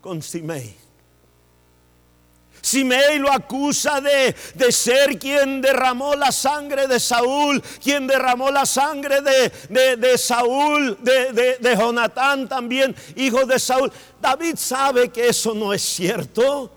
con 0.00 0.20
Simei. 0.20 0.85
Simei 2.66 3.20
lo 3.20 3.30
acusa 3.30 4.00
de, 4.00 4.34
de, 4.54 4.72
ser 4.72 5.20
quien 5.20 5.60
derramó 5.60 6.16
la 6.16 6.32
sangre 6.32 6.88
de 6.88 6.98
Saúl, 6.98 7.62
quien 7.80 8.08
derramó 8.08 8.50
la 8.50 8.66
sangre 8.66 9.20
de, 9.20 9.96
de 9.96 10.18
Saúl, 10.18 10.98
de, 11.00 11.76
Jonatán 11.78 12.48
también, 12.48 12.92
hijo 13.14 13.46
de 13.46 13.60
Saúl. 13.60 13.92
David 14.20 14.56
sabe 14.56 15.10
que 15.10 15.28
eso 15.28 15.54
no 15.54 15.72
es 15.72 15.82
cierto. 15.82 16.75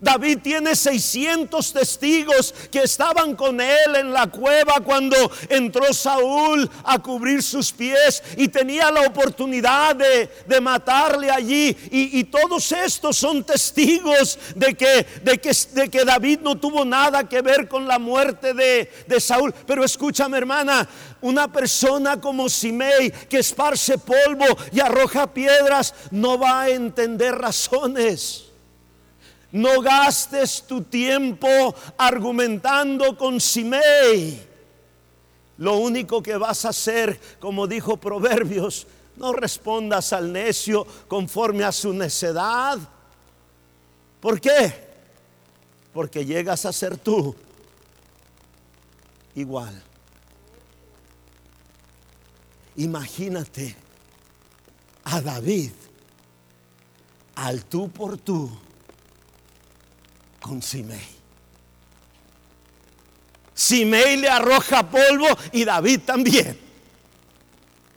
David 0.00 0.38
tiene 0.42 0.76
600 0.76 1.72
testigos 1.72 2.54
que 2.70 2.84
estaban 2.84 3.34
con 3.34 3.60
él 3.60 3.96
en 3.96 4.12
la 4.12 4.28
cueva 4.28 4.74
cuando 4.84 5.16
entró 5.48 5.92
Saúl 5.92 6.70
a 6.84 7.00
cubrir 7.00 7.42
sus 7.42 7.72
pies 7.72 8.22
y 8.36 8.46
tenía 8.46 8.92
la 8.92 9.02
oportunidad 9.02 9.96
de, 9.96 10.60
matarle 10.60 11.30
allí. 11.30 11.76
Y, 11.90 12.24
todos 12.24 12.72
estos 12.72 13.16
son 13.16 13.42
testigos 13.42 14.38
de 14.54 14.74
que, 14.74 15.06
de, 15.22 15.38
que, 15.38 15.52
de 15.72 15.88
que, 15.88 16.04
David 16.04 16.40
no 16.40 16.56
tuvo 16.56 16.84
nada 16.84 17.28
que 17.28 17.42
ver 17.42 17.68
con 17.68 17.88
la 17.88 17.98
muerte 17.98 18.54
de, 18.54 18.90
de 19.06 19.20
Saúl. 19.20 19.52
Pero 19.66 19.84
escúchame 19.84 20.38
hermana, 20.38 20.88
una 21.20 21.50
persona 21.50 22.20
como 22.20 22.48
Simei 22.48 23.10
que 23.28 23.38
esparce 23.38 23.98
polvo 23.98 24.46
y 24.72 24.80
arroja 24.80 25.32
piedras 25.32 25.94
no 26.10 26.38
va 26.38 26.62
a 26.62 26.68
entender 26.70 27.34
razones. 27.34 28.47
No 29.52 29.80
gastes 29.80 30.62
tu 30.66 30.82
tiempo 30.82 31.74
argumentando 31.96 33.16
con 33.16 33.40
Simei. 33.40 34.46
Lo 35.56 35.78
único 35.78 36.22
que 36.22 36.36
vas 36.36 36.64
a 36.64 36.68
hacer, 36.68 37.18
como 37.40 37.66
dijo 37.66 37.96
Proverbios, 37.96 38.86
no 39.16 39.32
respondas 39.32 40.12
al 40.12 40.32
necio 40.32 40.86
conforme 41.08 41.64
a 41.64 41.72
su 41.72 41.92
necedad. 41.92 42.78
¿Por 44.20 44.40
qué? 44.40 44.88
Porque 45.92 46.24
llegas 46.24 46.64
a 46.64 46.72
ser 46.72 46.96
tú 46.98 47.34
igual. 49.34 49.82
Imagínate 52.76 53.74
a 55.04 55.20
David 55.20 55.72
al 57.34 57.64
tú 57.64 57.88
por 57.88 58.18
tú 58.18 58.50
con 60.40 60.62
Simei. 60.62 61.18
Simei 63.54 64.16
le 64.16 64.28
arroja 64.28 64.88
polvo 64.88 65.26
y 65.52 65.64
David 65.64 66.00
también. 66.06 66.58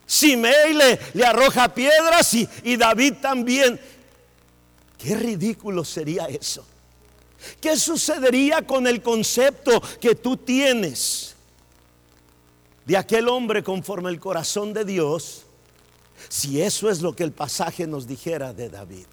Simei 0.05 0.73
le, 0.73 0.99
le 1.13 1.25
arroja 1.25 1.73
piedras 1.73 2.33
y, 2.33 2.49
y 2.63 2.77
David 2.77 3.15
también. 3.21 3.79
Qué 4.97 5.15
ridículo 5.15 5.85
sería 5.85 6.25
eso. 6.25 6.65
¿Qué 7.59 7.77
sucedería 7.77 8.65
con 8.65 8.87
el 8.87 9.01
concepto 9.01 9.81
que 9.99 10.15
tú 10.15 10.37
tienes 10.37 11.35
de 12.85 12.97
aquel 12.97 13.27
hombre 13.29 13.63
conforme 13.63 14.09
el 14.09 14.19
corazón 14.19 14.73
de 14.73 14.85
Dios 14.85 15.43
si 16.29 16.61
eso 16.61 16.89
es 16.89 17.01
lo 17.01 17.15
que 17.15 17.23
el 17.23 17.31
pasaje 17.31 17.87
nos 17.87 18.07
dijera 18.07 18.53
de 18.53 18.69
David? 18.69 19.05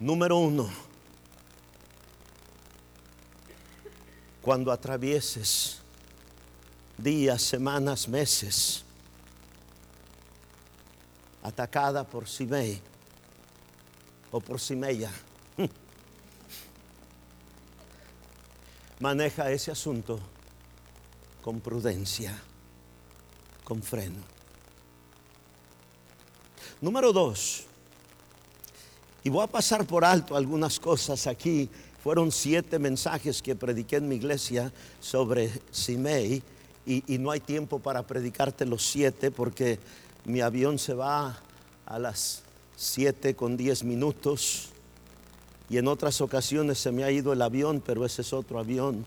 Número 0.00 0.38
uno, 0.38 0.70
cuando 4.40 4.70
atravieses 4.70 5.78
días, 6.96 7.42
semanas, 7.42 8.06
meses, 8.06 8.84
atacada 11.42 12.04
por 12.04 12.28
Simei 12.28 12.80
o 14.30 14.40
por 14.40 14.60
Simeya, 14.60 15.10
maneja 19.00 19.50
ese 19.50 19.72
asunto 19.72 20.20
con 21.42 21.60
prudencia, 21.60 22.40
con 23.64 23.82
freno. 23.82 24.22
Número 26.80 27.12
dos, 27.12 27.67
y 29.28 29.30
voy 29.30 29.44
a 29.44 29.46
pasar 29.46 29.84
por 29.84 30.06
alto 30.06 30.36
algunas 30.36 30.80
cosas 30.80 31.26
aquí. 31.26 31.68
Fueron 32.02 32.32
siete 32.32 32.78
mensajes 32.78 33.42
que 33.42 33.54
prediqué 33.54 33.96
en 33.96 34.08
mi 34.08 34.14
iglesia 34.16 34.72
sobre 35.00 35.50
Simei 35.70 36.42
y, 36.86 37.18
no 37.18 37.30
hay 37.30 37.40
tiempo 37.40 37.78
para 37.78 38.06
predicarte 38.06 38.64
los 38.64 38.86
siete 38.86 39.30
porque 39.30 39.78
mi 40.24 40.40
avión 40.40 40.78
se 40.78 40.94
va 40.94 41.38
a 41.84 41.98
las 41.98 42.42
siete 42.74 43.36
con 43.36 43.58
diez 43.58 43.84
minutos 43.84 44.70
y 45.68 45.76
en 45.76 45.88
otras 45.88 46.22
ocasiones 46.22 46.78
se 46.78 46.90
me 46.90 47.04
ha 47.04 47.10
ido 47.10 47.34
el 47.34 47.42
avión, 47.42 47.82
pero 47.84 48.06
ese 48.06 48.22
es 48.22 48.32
otro 48.32 48.58
avión. 48.58 49.04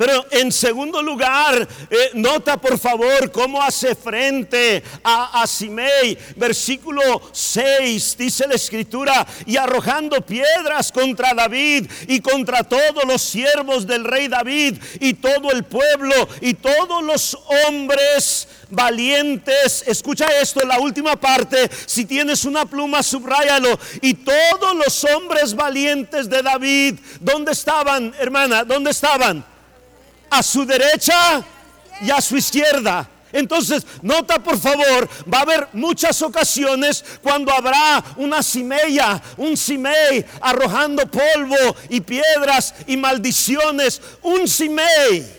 Pero 0.00 0.24
en 0.30 0.50
segundo 0.50 1.02
lugar, 1.02 1.68
eh, 1.90 2.12
nota 2.14 2.56
por 2.56 2.78
favor 2.78 3.30
cómo 3.30 3.62
hace 3.62 3.94
frente 3.94 4.82
a, 5.04 5.42
a 5.42 5.46
Simei. 5.46 6.16
Versículo 6.36 7.20
6 7.30 8.16
dice 8.16 8.48
la 8.48 8.54
escritura, 8.54 9.26
y 9.44 9.58
arrojando 9.58 10.22
piedras 10.22 10.90
contra 10.90 11.34
David 11.34 11.86
y 12.08 12.20
contra 12.20 12.64
todos 12.64 13.04
los 13.06 13.20
siervos 13.20 13.86
del 13.86 14.04
rey 14.04 14.28
David 14.28 14.78
y 15.00 15.12
todo 15.12 15.50
el 15.50 15.64
pueblo 15.64 16.14
y 16.40 16.54
todos 16.54 17.02
los 17.04 17.36
hombres 17.66 18.48
valientes. 18.70 19.84
Escucha 19.86 20.28
esto, 20.40 20.62
en 20.62 20.68
la 20.68 20.80
última 20.80 21.16
parte, 21.16 21.70
si 21.84 22.06
tienes 22.06 22.46
una 22.46 22.64
pluma, 22.64 23.02
subráyalo. 23.02 23.78
Y 24.00 24.14
todos 24.14 24.74
los 24.82 25.04
hombres 25.04 25.54
valientes 25.54 26.30
de 26.30 26.40
David, 26.40 26.98
¿dónde 27.20 27.52
estaban, 27.52 28.14
hermana? 28.18 28.64
¿Dónde 28.64 28.92
estaban? 28.92 29.49
A 30.30 30.42
su 30.42 30.64
derecha 30.64 31.44
y 32.00 32.10
a 32.10 32.20
su 32.20 32.36
izquierda. 32.36 33.08
Entonces, 33.32 33.86
nota 34.02 34.38
por 34.42 34.58
favor, 34.58 35.08
va 35.32 35.38
a 35.38 35.42
haber 35.42 35.68
muchas 35.72 36.20
ocasiones 36.22 37.04
cuando 37.22 37.52
habrá 37.52 38.02
una 38.16 38.42
cimeya, 38.42 39.22
un 39.36 39.56
cimei 39.56 40.24
arrojando 40.40 41.06
polvo 41.06 41.76
y 41.88 42.00
piedras 42.00 42.74
y 42.86 42.96
maldiciones. 42.96 44.00
Un 44.22 44.48
cimei. 44.48 45.38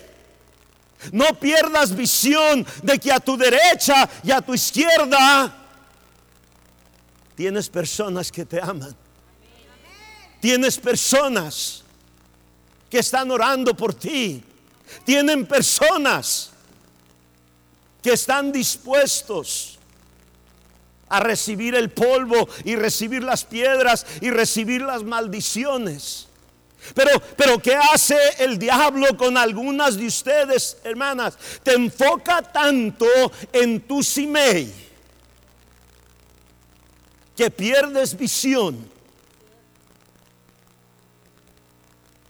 No 1.10 1.34
pierdas 1.38 1.94
visión 1.94 2.64
de 2.82 2.98
que 2.98 3.12
a 3.12 3.20
tu 3.20 3.36
derecha 3.36 4.08
y 4.22 4.30
a 4.30 4.40
tu 4.40 4.54
izquierda 4.54 5.58
tienes 7.34 7.68
personas 7.68 8.30
que 8.30 8.44
te 8.44 8.60
aman. 8.60 8.94
Tienes 10.40 10.78
personas 10.78 11.82
que 12.88 12.98
están 12.98 13.30
orando 13.30 13.74
por 13.74 13.94
ti 13.94 14.42
tienen 15.04 15.46
personas 15.46 16.50
que 18.02 18.12
están 18.12 18.52
dispuestos 18.52 19.78
a 21.08 21.20
recibir 21.20 21.74
el 21.74 21.90
polvo 21.90 22.48
y 22.64 22.74
recibir 22.74 23.22
las 23.22 23.44
piedras 23.44 24.06
y 24.20 24.30
recibir 24.30 24.82
las 24.82 25.02
maldiciones. 25.02 26.26
Pero, 26.94 27.10
pero 27.36 27.58
¿qué 27.60 27.76
hace 27.76 28.16
el 28.38 28.58
diablo 28.58 29.16
con 29.16 29.36
algunas 29.36 29.96
de 29.96 30.06
ustedes, 30.06 30.78
hermanas? 30.82 31.36
Te 31.62 31.74
enfoca 31.74 32.42
tanto 32.42 33.06
en 33.52 33.82
tu 33.82 34.02
simei 34.02 34.72
que 37.36 37.50
pierdes 37.50 38.16
visión 38.16 38.90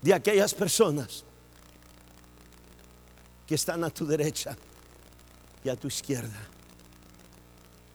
de 0.02 0.12
aquellas 0.12 0.52
personas 0.52 1.24
que 3.52 3.56
están 3.56 3.84
a 3.84 3.90
tu 3.90 4.06
derecha 4.06 4.56
y 5.62 5.68
a 5.68 5.76
tu 5.76 5.86
izquierda. 5.86 6.40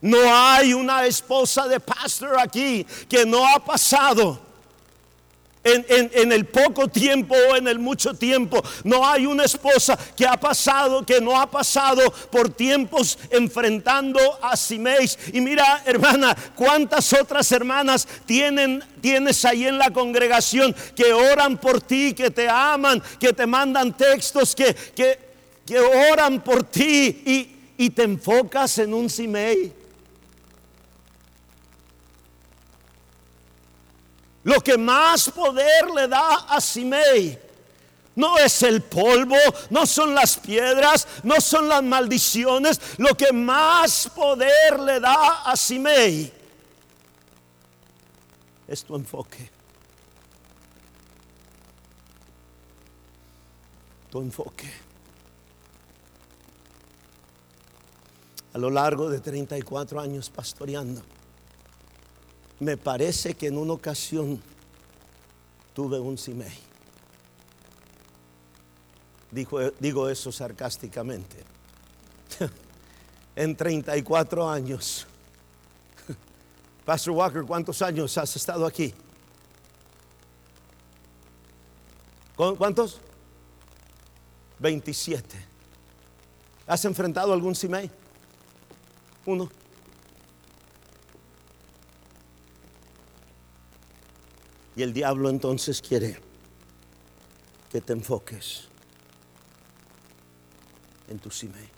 No 0.02 0.20
hay 0.32 0.72
una 0.72 1.04
esposa 1.08 1.68
de 1.68 1.80
pastor 1.80 2.40
aquí 2.40 2.86
que 3.10 3.26
no 3.26 3.44
ha 3.44 3.58
pasado 3.66 4.40
en, 5.64 6.32
el 6.32 6.46
poco 6.46 6.88
tiempo 6.88 7.34
o 7.36 7.56
en 7.56 7.68
el 7.68 7.80
mucho 7.80 8.14
tiempo. 8.14 8.64
No 8.84 9.04
hay 9.04 9.26
una 9.26 9.46
esposa 9.46 9.98
que 10.16 10.28
ha 10.28 10.40
pasado, 10.40 11.04
que 11.04 11.20
no 11.20 11.42
ha 11.42 11.50
pasado 11.50 12.04
por 12.32 12.50
tiempos 12.50 13.18
enfrentando 13.32 14.20
a 14.40 14.56
Simeis. 14.56 15.18
Y 15.34 15.42
mira, 15.42 15.82
hermana, 15.88 16.38
cuántas 16.56 17.12
otras 17.14 17.52
hermanas 17.52 18.08
tienen, 18.28 18.84
tienes 19.02 19.44
ahí 19.44 19.66
en 19.66 19.80
la 19.80 19.90
congregación 19.90 20.76
que 20.96 21.14
oran 21.14 21.58
por 21.58 21.82
ti, 21.82 22.14
que 22.14 22.30
te 22.30 22.48
aman, 22.48 23.02
que 23.20 23.34
te 23.34 23.48
mandan 23.48 23.98
textos, 23.98 24.54
que, 24.54 24.76
que, 24.96 25.27
que 25.68 25.78
oran 25.80 26.42
por 26.42 26.64
ti 26.64 27.22
y, 27.26 27.74
y 27.78 27.90
te 27.90 28.04
enfocas 28.04 28.78
en 28.80 28.94
un 28.94 29.10
Simei. 29.10 29.74
Lo 34.44 34.62
que 34.62 34.78
más 34.78 35.30
poder 35.30 35.92
le 35.94 36.08
da 36.08 36.46
a 36.48 36.62
Simei 36.62 37.38
no 38.16 38.38
es 38.38 38.64
el 38.64 38.82
polvo, 38.82 39.36
no 39.70 39.86
son 39.86 40.16
las 40.16 40.38
piedras, 40.38 41.06
no 41.22 41.40
son 41.42 41.68
las 41.68 41.84
maldiciones. 41.84 42.80
Lo 42.98 43.14
que 43.16 43.34
más 43.34 44.10
poder 44.16 44.80
le 44.80 45.02
da 45.02 45.44
a 45.44 45.56
Simei 45.58 46.32
es 48.68 48.84
tu 48.86 48.96
enfoque. 48.96 49.52
Tu 54.10 54.20
enfoque. 54.20 54.87
A 58.54 58.58
lo 58.58 58.70
largo 58.70 59.10
de 59.10 59.20
34 59.20 60.00
años 60.00 60.30
pastoreando 60.30 61.02
me 62.60 62.76
parece 62.76 63.36
que 63.36 63.48
en 63.48 63.58
una 63.58 63.74
ocasión 63.74 64.42
tuve 65.74 66.00
un 66.00 66.18
Simei. 66.18 66.58
digo 69.32 70.10
eso 70.10 70.32
sarcásticamente. 70.32 71.44
en 73.36 73.56
34 73.56 74.50
años. 74.50 75.06
Pastor 76.86 77.14
Walker, 77.14 77.44
¿cuántos 77.44 77.82
años 77.82 78.18
has 78.18 78.36
estado 78.36 78.66
aquí? 78.66 78.94
¿Cuántos? 82.36 83.00
27. 84.60 85.46
¿Has 86.66 86.86
enfrentado 86.86 87.34
algún 87.34 87.56
Simei? 87.56 87.90
Uno. 89.28 89.50
Y 94.78 94.84
el 94.84 94.94
diablo 94.94 95.30
entonces 95.30 95.82
quiere 95.82 96.18
que 97.70 97.82
te 97.82 97.92
enfoques 97.92 98.70
en 101.10 101.20
tu 101.20 101.30
cime. 101.30 101.70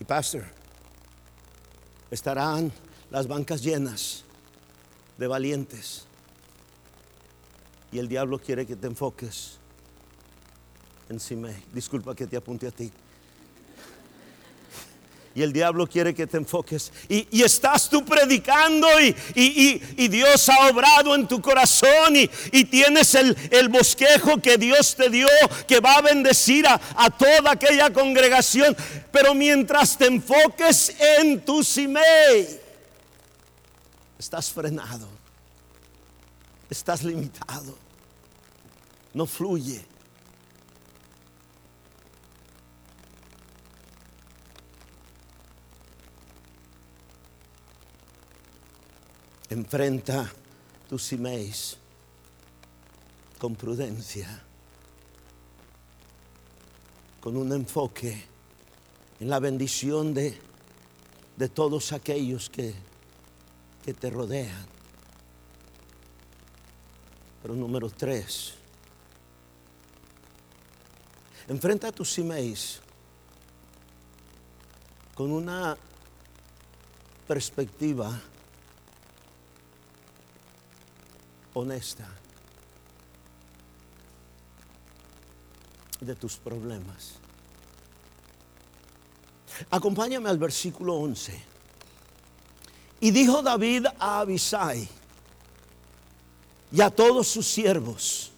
Y 0.00 0.04
pastor, 0.04 0.44
estarán 2.10 2.72
las 3.10 3.28
bancas 3.28 3.62
llenas 3.62 4.24
de 5.18 5.26
valientes. 5.26 6.06
Y 7.92 7.98
el 7.98 8.08
diablo 8.08 8.38
quiere 8.38 8.64
que 8.64 8.76
te 8.76 8.86
enfoques 8.86 9.58
en 11.10 11.20
Simei. 11.20 11.62
Disculpa 11.74 12.14
que 12.14 12.26
te 12.26 12.38
apunte 12.38 12.66
a 12.66 12.70
ti. 12.70 12.90
Y 15.38 15.42
el 15.44 15.52
diablo 15.52 15.86
quiere 15.86 16.12
que 16.12 16.26
te 16.26 16.36
enfoques. 16.36 16.90
Y, 17.08 17.44
estás 17.44 17.88
tú 17.88 18.04
predicando 18.04 18.88
y, 19.00 20.08
Dios 20.08 20.48
ha 20.48 20.66
obrado 20.68 21.14
en 21.14 21.28
tu 21.28 21.40
corazón 21.40 22.16
y, 22.16 22.64
tienes 22.64 23.14
el, 23.14 23.68
bosquejo 23.68 24.38
que 24.42 24.58
Dios 24.58 24.96
te 24.96 25.08
dio, 25.08 25.28
que 25.68 25.78
va 25.78 25.94
a 25.94 26.02
bendecir 26.02 26.66
a, 26.66 26.80
toda 27.10 27.52
aquella 27.52 27.92
congregación. 27.92 28.76
Pero 29.12 29.32
mientras 29.32 29.96
te 29.96 30.06
enfoques 30.06 30.96
en 30.98 31.40
tu 31.44 31.62
Simei, 31.62 32.58
estás 34.18 34.50
frenado, 34.50 35.06
estás 36.68 37.04
limitado, 37.04 37.78
no 39.14 39.24
fluye. 39.24 39.86
Enfrenta 49.50 50.30
tus 50.88 51.02
siméis 51.02 51.78
con 53.38 53.54
prudencia, 53.54 54.42
con 57.20 57.36
un 57.36 57.52
enfoque 57.52 58.24
en 59.20 59.28
la 59.30 59.38
bendición 59.38 60.12
de, 60.12 60.38
de 61.36 61.48
todos 61.48 61.92
aquellos 61.92 62.50
que, 62.50 62.74
que 63.84 63.94
te 63.94 64.10
rodean. 64.10 64.66
Pero 67.40 67.54
número 67.54 67.88
tres, 67.88 68.54
enfrenta 71.48 71.90
tus 71.90 72.12
siméis 72.12 72.80
con 75.14 75.32
una 75.32 75.76
perspectiva 77.26 78.20
honesta 81.58 82.06
de 86.00 86.14
tus 86.14 86.36
problemas. 86.36 87.14
Acompáñame 89.70 90.28
al 90.28 90.38
versículo 90.38 90.94
11. 90.94 91.40
Y 93.00 93.10
dijo 93.10 93.42
David 93.42 93.86
a 93.98 94.20
Abisai 94.20 94.88
y 96.72 96.80
a 96.80 96.90
todos 96.90 97.26
sus 97.28 97.46
siervos. 97.46 98.30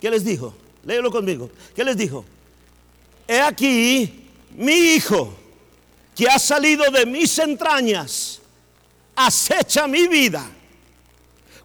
¿Qué 0.00 0.10
les 0.10 0.24
dijo? 0.24 0.54
Léelo 0.84 1.10
conmigo. 1.10 1.50
¿Qué 1.74 1.84
les 1.84 1.96
dijo? 1.96 2.24
He 3.26 3.40
aquí 3.40 4.28
mi 4.56 4.72
hijo 4.72 5.32
que 6.14 6.26
ha 6.28 6.38
salido 6.38 6.90
de 6.90 7.06
mis 7.06 7.38
entrañas, 7.38 8.40
acecha 9.14 9.86
mi 9.86 10.06
vida 10.08 10.50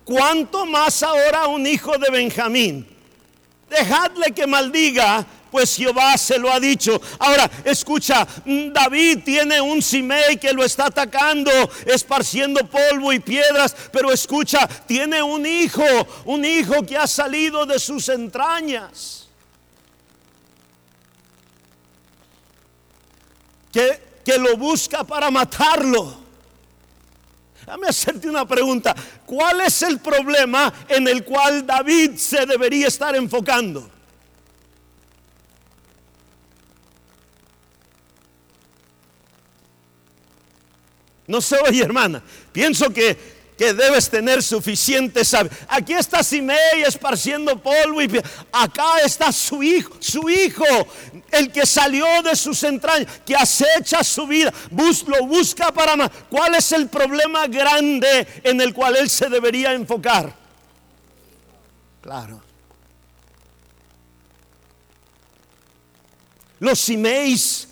¿Cuánto 0.06 0.68
más 0.68 1.02
ahora 1.02 1.48
un 1.48 1.66
hijo 1.66 1.98
de 1.98 2.12
Benjamín? 2.12 2.88
Dejadle 3.68 4.32
que 4.34 4.46
maldiga, 4.46 5.26
pues 5.50 5.76
Jehová 5.76 6.16
se 6.16 6.38
lo 6.38 6.52
ha 6.52 6.60
dicho. 6.60 7.02
Ahora, 7.18 7.50
escucha, 7.64 8.28
David 8.46 9.24
tiene 9.26 9.60
un 9.60 9.82
Simei 9.82 10.38
que 10.38 10.54
lo 10.54 10.64
está 10.64 10.86
atacando, 10.86 11.50
esparciendo 11.88 12.70
polvo 12.70 13.12
y 13.14 13.20
piedras, 13.20 13.76
pero 13.92 14.12
escucha, 14.12 14.68
tiene 14.68 15.24
un 15.24 15.44
hijo, 15.44 15.84
un 16.26 16.46
hijo 16.46 16.86
que 16.86 16.96
ha 16.96 17.08
salido 17.08 17.66
de 17.66 17.80
sus 17.80 18.08
entrañas. 18.10 19.28
Que, 23.74 24.20
que 24.24 24.38
lo 24.38 24.56
busca 24.56 25.04
para 25.04 25.32
matarlo. 25.32 26.25
Déjame 27.66 27.88
hacerte 27.88 28.30
una 28.30 28.48
pregunta. 28.48 28.96
¿Cuál 29.26 29.62
es 29.62 29.82
el 29.82 30.00
problema 30.00 30.72
en 30.88 31.08
el 31.08 31.24
cual 31.24 31.66
David 31.66 32.18
se 32.18 32.46
debería 32.46 32.88
estar 32.88 33.16
enfocando? 33.16 33.90
No 41.28 41.42
se 41.42 41.58
oye, 41.58 41.82
hermana. 41.82 42.22
Pienso 42.52 42.92
que 42.92 43.36
que 43.58 43.74
debes 43.74 44.10
tener 44.10 44.44
suficiente 44.44 45.24
saber. 45.24 45.52
Aquí 45.68 45.94
está 45.94 46.24
Simei 46.24 46.84
esparciendo 46.86 47.62
polvo 47.62 48.02
y 48.02 48.22
acá 48.52 49.00
está 49.04 49.32
su 49.32 49.64
hijo, 49.64 49.96
su 50.00 50.30
hijo, 50.30 50.66
el 51.36 51.52
que 51.52 51.66
salió 51.66 52.06
de 52.24 52.36
sus 52.36 52.64
entrañas, 52.64 53.22
que 53.26 53.36
acecha 53.36 54.04
su 54.04 54.26
vida, 54.28 54.54
lo 55.08 55.26
busca 55.26 55.72
para 55.72 55.96
más. 55.96 56.12
¿Cuál 56.30 56.56
es 56.56 56.72
el 56.72 56.88
problema 56.88 57.48
grande 57.48 58.28
en 58.44 58.62
el 58.62 58.74
cual 58.74 58.96
él 58.96 59.10
se 59.10 59.30
debería 59.30 59.74
enfocar? 59.74 60.34
Claro. 62.02 62.42
Los 66.60 66.80
Simeis 66.80 67.68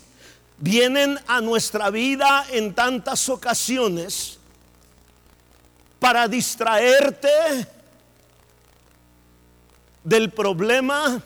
vienen 0.58 1.18
a 1.26 1.40
nuestra 1.40 1.90
vida 1.90 2.46
en 2.50 2.74
tantas 2.74 3.28
ocasiones 3.28 4.38
para 5.98 6.28
distraerte, 6.28 7.28
del 10.04 10.30
problema 10.30 11.22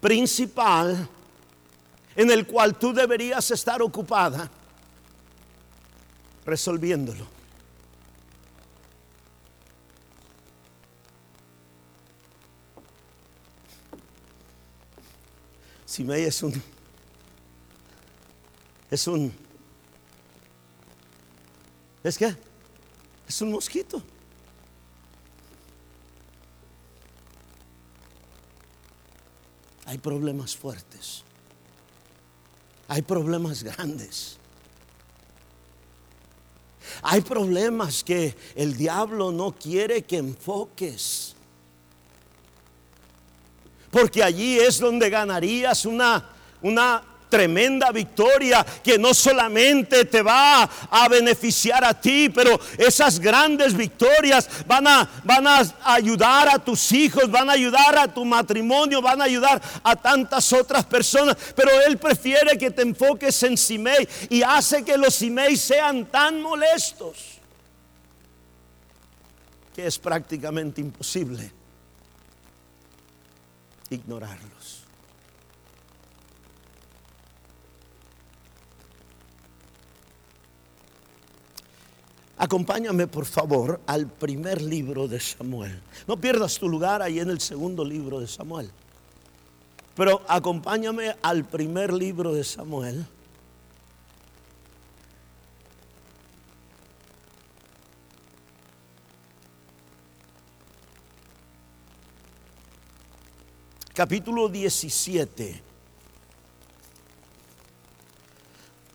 principal 0.00 1.08
en 2.16 2.30
el 2.30 2.46
cual 2.46 2.78
tú 2.78 2.92
deberías 2.92 3.50
estar 3.50 3.80
ocupada 3.82 4.50
resolviéndolo. 6.44 7.26
Si 15.86 16.04
me 16.04 16.22
es 16.22 16.42
un 16.42 16.62
es 18.90 19.06
un 19.06 19.48
¿Es 22.02 22.16
qué? 22.16 22.34
Es 23.28 23.42
un 23.42 23.52
mosquito. 23.52 24.02
Hay 29.88 29.96
problemas 29.96 30.54
fuertes. 30.54 31.24
Hay 32.88 33.00
problemas 33.00 33.62
grandes. 33.62 34.36
Hay 37.00 37.22
problemas 37.22 38.04
que 38.04 38.36
el 38.54 38.76
diablo 38.76 39.32
no 39.32 39.52
quiere 39.52 40.02
que 40.02 40.18
enfoques. 40.18 41.34
Porque 43.90 44.22
allí 44.22 44.58
es 44.58 44.78
donde 44.78 45.08
ganarías 45.08 45.86
una, 45.86 46.32
una 46.60 47.02
tremenda 47.28 47.90
victoria 47.92 48.64
que 48.82 48.98
no 48.98 49.14
solamente 49.14 50.04
te 50.04 50.22
va 50.22 50.62
a 50.62 51.08
beneficiar 51.08 51.84
a 51.84 51.98
ti, 51.98 52.28
pero 52.28 52.58
esas 52.76 53.18
grandes 53.18 53.74
victorias 53.74 54.48
van 54.66 54.86
a, 54.86 55.08
van 55.24 55.46
a 55.46 55.62
ayudar 55.84 56.48
a 56.48 56.58
tus 56.58 56.92
hijos, 56.92 57.30
van 57.30 57.50
a 57.50 57.52
ayudar 57.52 57.98
a 57.98 58.12
tu 58.12 58.24
matrimonio, 58.24 59.02
van 59.02 59.20
a 59.20 59.24
ayudar 59.24 59.60
a 59.82 59.96
tantas 59.96 60.52
otras 60.52 60.84
personas. 60.84 61.36
Pero 61.54 61.70
Él 61.86 61.98
prefiere 61.98 62.56
que 62.58 62.70
te 62.70 62.82
enfoques 62.82 63.42
en 63.42 63.56
Simei 63.56 64.08
y 64.28 64.42
hace 64.42 64.84
que 64.84 64.96
los 64.96 65.14
Simei 65.14 65.56
sean 65.56 66.06
tan 66.06 66.40
molestos 66.40 67.38
que 69.74 69.86
es 69.86 69.96
prácticamente 69.96 70.80
imposible 70.80 71.52
ignorarlo. 73.90 74.57
Acompáñame 82.38 83.08
por 83.08 83.26
favor 83.26 83.80
al 83.86 84.06
primer 84.06 84.62
libro 84.62 85.08
de 85.08 85.18
Samuel. 85.18 85.82
No 86.06 86.16
pierdas 86.16 86.56
tu 86.56 86.68
lugar 86.68 87.02
ahí 87.02 87.18
en 87.18 87.30
el 87.30 87.40
segundo 87.40 87.84
libro 87.84 88.20
de 88.20 88.28
Samuel. 88.28 88.70
Pero 89.96 90.22
acompáñame 90.28 91.16
al 91.20 91.44
primer 91.44 91.92
libro 91.92 92.32
de 92.32 92.44
Samuel. 92.44 93.04
Capítulo 103.92 104.48
17. 104.48 105.67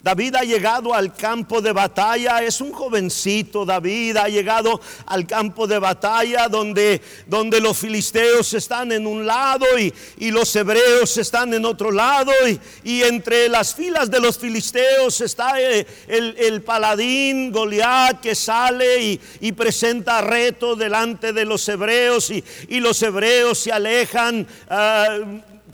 David 0.04 0.36
ha 0.36 0.42
llegado 0.42 0.94
al 0.94 1.16
campo 1.16 1.62
de 1.62 1.72
batalla, 1.72 2.44
es 2.44 2.60
un 2.60 2.74
jovencito, 2.74 3.64
David 3.64 4.18
ha 4.18 4.28
llegado 4.28 4.82
al 5.06 5.26
campo 5.26 5.66
de 5.66 5.80
batalla 5.80 6.50
donde, 6.50 7.02
donde 7.26 7.62
los 7.62 7.78
filisteos 7.78 8.54
están 8.54 8.92
en 8.92 9.08
un 9.08 9.26
lado 9.26 9.66
y, 9.80 9.94
los 10.30 10.54
hebreos 10.58 11.18
están 11.18 11.54
en 11.54 11.64
otro 11.64 11.90
lado 11.90 12.34
y, 12.84 13.02
entre 13.04 13.48
las 13.48 13.76
filas 13.76 14.12
de 14.12 14.20
los 14.20 14.38
filisteos 14.38 15.22
está 15.22 15.62
eh, 15.62 15.88
el, 16.08 16.62
paladín 16.64 17.54
Goliat 17.54 18.20
que 18.20 18.36
sale 18.36 19.20
y, 19.40 19.52
presenta 19.54 20.20
reto 20.20 20.76
delante 20.76 21.32
de 21.32 21.46
los 21.46 21.66
hebreos 21.70 22.30
y, 22.30 22.44
los 22.82 23.02
hebreos 23.02 23.60
se 23.60 23.72
alejan. 23.72 24.46
Ah, 24.70 25.20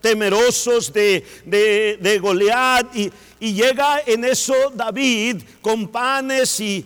temerosos 0.02 0.92
de, 0.92 1.24
de, 1.46 2.20
Goliat 2.20 2.96
y, 2.96 3.12
y 3.40 3.54
llega 3.54 4.02
en 4.06 4.26
eso 4.26 4.54
David 4.74 5.42
con 5.62 5.88
panes 5.88 6.60
y, 6.60 6.86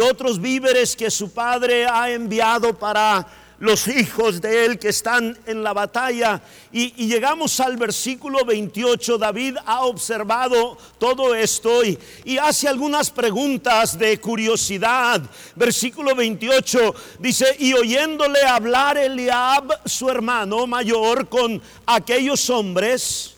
otros 0.00 0.40
víveres 0.40 0.96
que 0.96 1.10
su 1.10 1.32
padre 1.32 1.86
ha 1.86 2.10
enviado 2.10 2.76
para 2.76 3.26
los 3.62 3.86
hijos 3.86 4.40
de 4.40 4.64
él 4.64 4.76
que 4.76 4.88
están 4.88 5.38
en 5.46 5.62
la 5.62 5.72
batalla. 5.72 6.42
Y, 6.72 7.06
llegamos 7.06 7.60
al 7.60 7.76
versículo 7.76 8.44
28. 8.44 9.18
David 9.18 9.56
ha 9.64 9.84
observado 9.84 10.76
todo 10.98 11.32
esto 11.32 11.84
y, 11.84 11.96
hace 12.38 12.66
algunas 12.66 13.08
preguntas 13.12 13.96
de 13.96 14.18
curiosidad. 14.18 15.22
Versículo 15.54 16.12
28 16.16 16.92
dice, 17.20 17.54
y 17.60 17.72
oyéndole 17.74 18.42
hablar 18.42 18.98
Eliab, 18.98 19.80
su 19.86 20.10
hermano 20.10 20.66
mayor, 20.66 21.28
con 21.28 21.62
aquellos 21.86 22.50
hombres, 22.50 23.36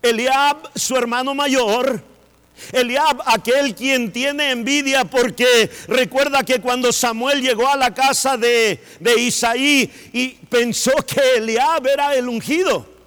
Eliab, 0.00 0.70
su 0.74 0.96
hermano 0.96 1.34
mayor, 1.34 2.02
Eliab, 2.72 3.22
aquel 3.26 3.74
quien 3.74 4.12
tiene 4.12 4.50
envidia 4.50 5.04
porque 5.04 5.70
recuerda 5.88 6.42
que 6.42 6.60
cuando 6.60 6.92
Samuel 6.92 7.40
llegó 7.40 7.68
a 7.68 7.76
la 7.76 7.94
casa 7.94 8.36
de, 8.36 8.80
Isaí 9.18 9.90
y 10.12 10.28
pensó 10.48 10.92
que 11.06 11.36
Eliab 11.36 11.86
era 11.86 12.14
el 12.14 12.28
ungido. 12.28 12.98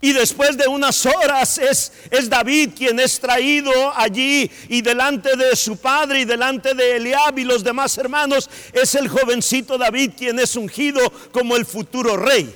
Y 0.00 0.12
después 0.12 0.56
de 0.56 0.68
unas 0.68 1.04
horas 1.06 1.58
es, 1.58 1.92
es, 2.10 2.30
David 2.30 2.70
quien 2.76 3.00
es 3.00 3.18
traído 3.18 3.72
allí 3.96 4.48
y 4.68 4.80
delante 4.80 5.36
de 5.36 5.56
su 5.56 5.76
padre 5.76 6.20
y 6.20 6.24
delante 6.24 6.72
de 6.74 6.96
Eliab 6.96 7.36
y 7.36 7.44
los 7.44 7.64
demás 7.64 7.98
hermanos 7.98 8.48
es 8.72 8.94
el 8.94 9.08
jovencito 9.08 9.76
David 9.76 10.12
quien 10.16 10.38
es 10.38 10.54
ungido 10.54 11.00
como 11.32 11.56
el 11.56 11.66
futuro 11.66 12.16
rey. 12.16 12.54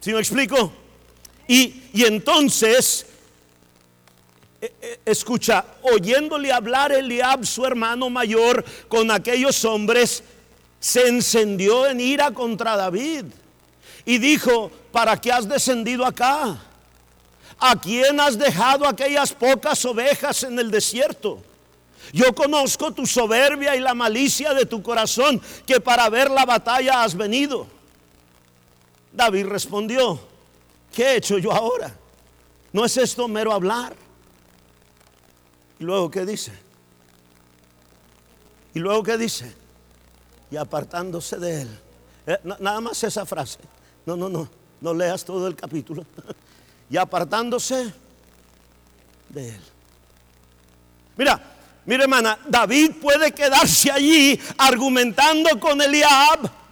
¿Sí 0.00 0.12
me 0.12 0.20
explico? 0.20 0.83
Y, 1.46 1.82
entonces, 1.92 3.06
eh, 4.60 4.72
eh, 4.80 5.00
escucha, 5.04 5.64
oyéndole 5.82 6.52
hablar 6.52 6.92
Eliab, 6.92 7.44
su 7.44 7.64
hermano 7.64 8.08
mayor, 8.10 8.64
con 8.88 9.10
aquellos 9.10 9.64
hombres, 9.64 10.22
se 10.80 11.08
encendió 11.08 11.86
en 11.86 12.00
ira 12.00 12.30
contra 12.30 12.76
David 12.76 13.24
y 14.04 14.18
dijo, 14.18 14.70
¿para 14.92 15.18
qué 15.20 15.32
has 15.32 15.48
descendido 15.48 16.04
acá? 16.04 16.58
¿A 17.58 17.80
quién 17.80 18.20
has 18.20 18.36
dejado 18.38 18.86
aquellas 18.86 19.32
pocas 19.32 19.84
ovejas 19.84 20.42
en 20.42 20.58
el 20.58 20.70
desierto? 20.70 21.42
Yo 22.12 22.34
conozco 22.34 22.92
tu 22.92 23.06
soberbia 23.06 23.74
y 23.76 23.80
la 23.80 23.94
malicia 23.94 24.52
de 24.52 24.66
tu 24.66 24.82
corazón, 24.82 25.40
que 25.66 25.80
para 25.80 26.08
ver 26.10 26.30
la 26.30 26.44
batalla 26.44 27.02
has 27.02 27.16
venido. 27.16 27.66
David 29.12 29.46
respondió, 29.46 30.20
¿qué 30.94 31.02
he 31.04 31.16
hecho 31.16 31.38
yo 31.38 31.52
ahora? 31.52 31.92
¿No 32.72 32.84
es 32.84 32.96
esto 32.96 33.28
mero 33.28 33.52
hablar? 33.52 33.94
Y 35.78 35.84
luego, 35.84 36.10
¿qué 36.10 36.24
dice? 36.24 36.52
Y 38.72 38.78
luego, 38.78 39.02
¿qué 39.02 39.18
dice? 39.18 39.54
Y 40.50 40.56
apartándose 40.56 41.38
de 41.38 41.62
él. 41.62 41.80
Eh, 42.26 42.38
nada 42.60 42.80
más 42.80 43.02
esa 43.04 43.26
frase. 43.26 43.58
No, 44.06 44.16
no, 44.16 44.28
no. 44.28 44.48
No 44.80 44.94
leas 44.94 45.24
todo 45.24 45.46
el 45.46 45.54
capítulo. 45.54 46.04
y 46.90 46.96
apartándose 46.96 47.92
de 49.28 49.48
él. 49.48 49.60
Mira, 51.16 51.40
mira 51.86 52.04
hermana, 52.04 52.38
David 52.46 52.92
puede 53.00 53.32
quedarse 53.32 53.90
allí 53.90 54.38
argumentando 54.58 55.58
con 55.60 55.80
Eliab 55.80 56.63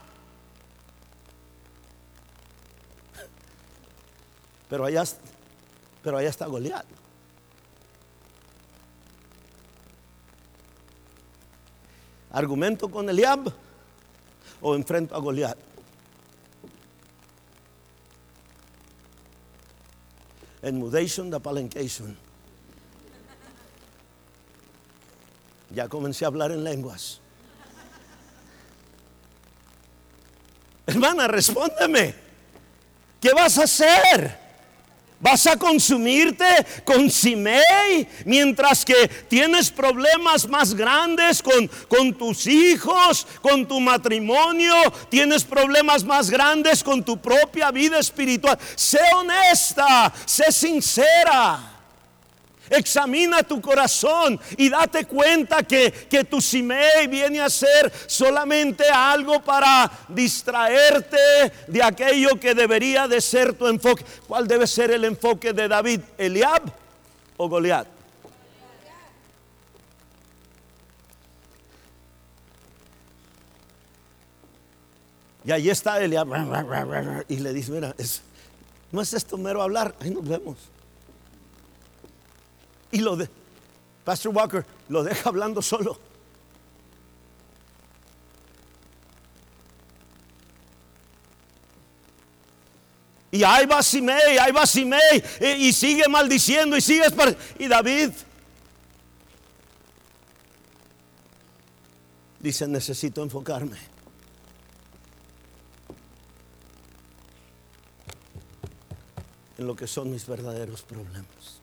Pero 4.73 4.87
allá, 4.87 5.05
pero 6.03 6.17
allá 6.17 6.31
está 6.31 6.47
Goliat. 6.47 6.87
¿Argumento 12.31 12.91
con 12.91 13.07
Eliab 13.11 13.53
o 14.63 14.75
enfrento 14.75 15.15
a 15.15 15.19
Goliat? 15.19 15.59
Enmudation 20.63 21.29
de 21.29 21.39
palencation. 21.39 22.17
Ya 25.69 25.87
comencé 25.87 26.25
a 26.25 26.29
hablar 26.29 26.51
en 26.51 26.65
lenguas. 26.65 27.21
Hermana, 30.87 31.29
respóndeme. 31.29 32.15
¿Qué 33.21 33.35
vas 33.35 33.59
a 33.59 33.65
hacer? 33.65 34.42
Vas 35.23 35.47
a 35.47 35.57
consumirte 35.57 36.45
con 36.85 37.09
Simei 37.09 38.09
mientras 38.25 38.85
que 38.85 39.09
tienes 39.29 39.71
problemas 39.71 40.49
más 40.49 40.75
grandes 40.75 41.41
con, 41.41 41.71
con, 41.87 42.13
tus 42.13 42.49
hijos, 42.49 43.25
con 43.41 43.65
tu 43.67 43.79
matrimonio, 43.79 44.75
tienes 45.09 45.45
problemas 45.45 46.03
más 46.03 46.29
grandes 46.29 46.83
con 46.83 47.05
tu 47.05 47.17
propia 47.19 47.71
vida 47.71 48.01
espiritual. 48.01 48.59
Sé 48.75 48.99
honesta, 49.15 50.13
sé 50.27 50.51
sincera. 50.51 51.72
Examina 52.73 53.43
tu 53.43 53.61
corazón 53.61 54.41
y 54.57 54.69
date 54.69 55.05
cuenta 55.05 55.63
que, 55.63 55.93
que 55.93 56.25
tu 56.25 56.41
Simei 56.41 57.07
viene 57.07 57.41
a 57.41 57.51
ser 57.51 57.93
solamente 58.07 58.89
algo 58.89 59.43
para 59.43 59.91
distraerte 60.09 61.53
de 61.67 61.83
aquello 61.83 62.41
que 62.41 62.55
debería 62.55 63.07
de 63.07 63.21
ser 63.21 63.53
tu 63.53 63.67
enfoque. 63.69 64.05
¿Cuál 64.27 64.49
debe 64.49 64.67
ser 64.67 64.91
el 64.91 65.05
enfoque 65.05 65.53
de 65.53 65.69
David? 65.69 66.01
¿Eliab 66.17 66.63
o 67.37 67.49
Goliat? 67.49 67.87
Y 75.45 75.51
ahí 75.51 75.71
está 75.71 76.01
Eliab. 76.01 76.29
Y 77.29 77.37
le 77.37 77.53
dice, 77.53 77.73
mira, 77.73 77.95
no 78.91 79.01
es 79.01 79.13
esto 79.13 79.37
mero 79.37 79.63
hablar, 79.63 79.95
ahí 80.01 80.11
nos 80.11 80.27
vemos. 80.27 80.57
Y 82.93 83.01
lo 83.01 83.17
de, 83.17 83.29
Pastor 84.05 84.35
Walker 84.35 84.65
lo 84.89 85.03
deja 85.03 85.29
hablando 85.29 85.63
solo. 85.63 85.99
Y 93.31 93.45
ahí 93.45 93.65
va 93.65 93.83
Simei, 93.83 94.37
ahí 94.37 94.53
va 94.53 94.67
Simei, 94.67 95.25
y, 95.41 95.69
y 95.69 95.73
sigue 95.73 96.07
maldiciendo, 96.07 96.77
y 96.77 96.83
sigue. 96.83 97.07
Y 97.59 97.67
David 97.67 98.11
dice: 102.41 102.69
Necesito 102.69 103.23
enfocarme. 103.23 103.79
En 109.57 109.67
lo 109.67 109.75
que 109.75 109.87
son 109.87 110.11
mis 110.11 110.27
verdaderos 110.27 110.83
problemas. 110.83 111.62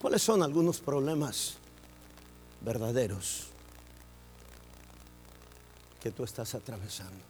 ¿Cuáles 0.00 0.22
son 0.22 0.42
algunos 0.42 0.80
problemas 0.80 1.56
verdaderos 2.60 3.46
que 6.00 6.10
tú 6.10 6.24
estás 6.24 6.54
atravesando? 6.54 7.24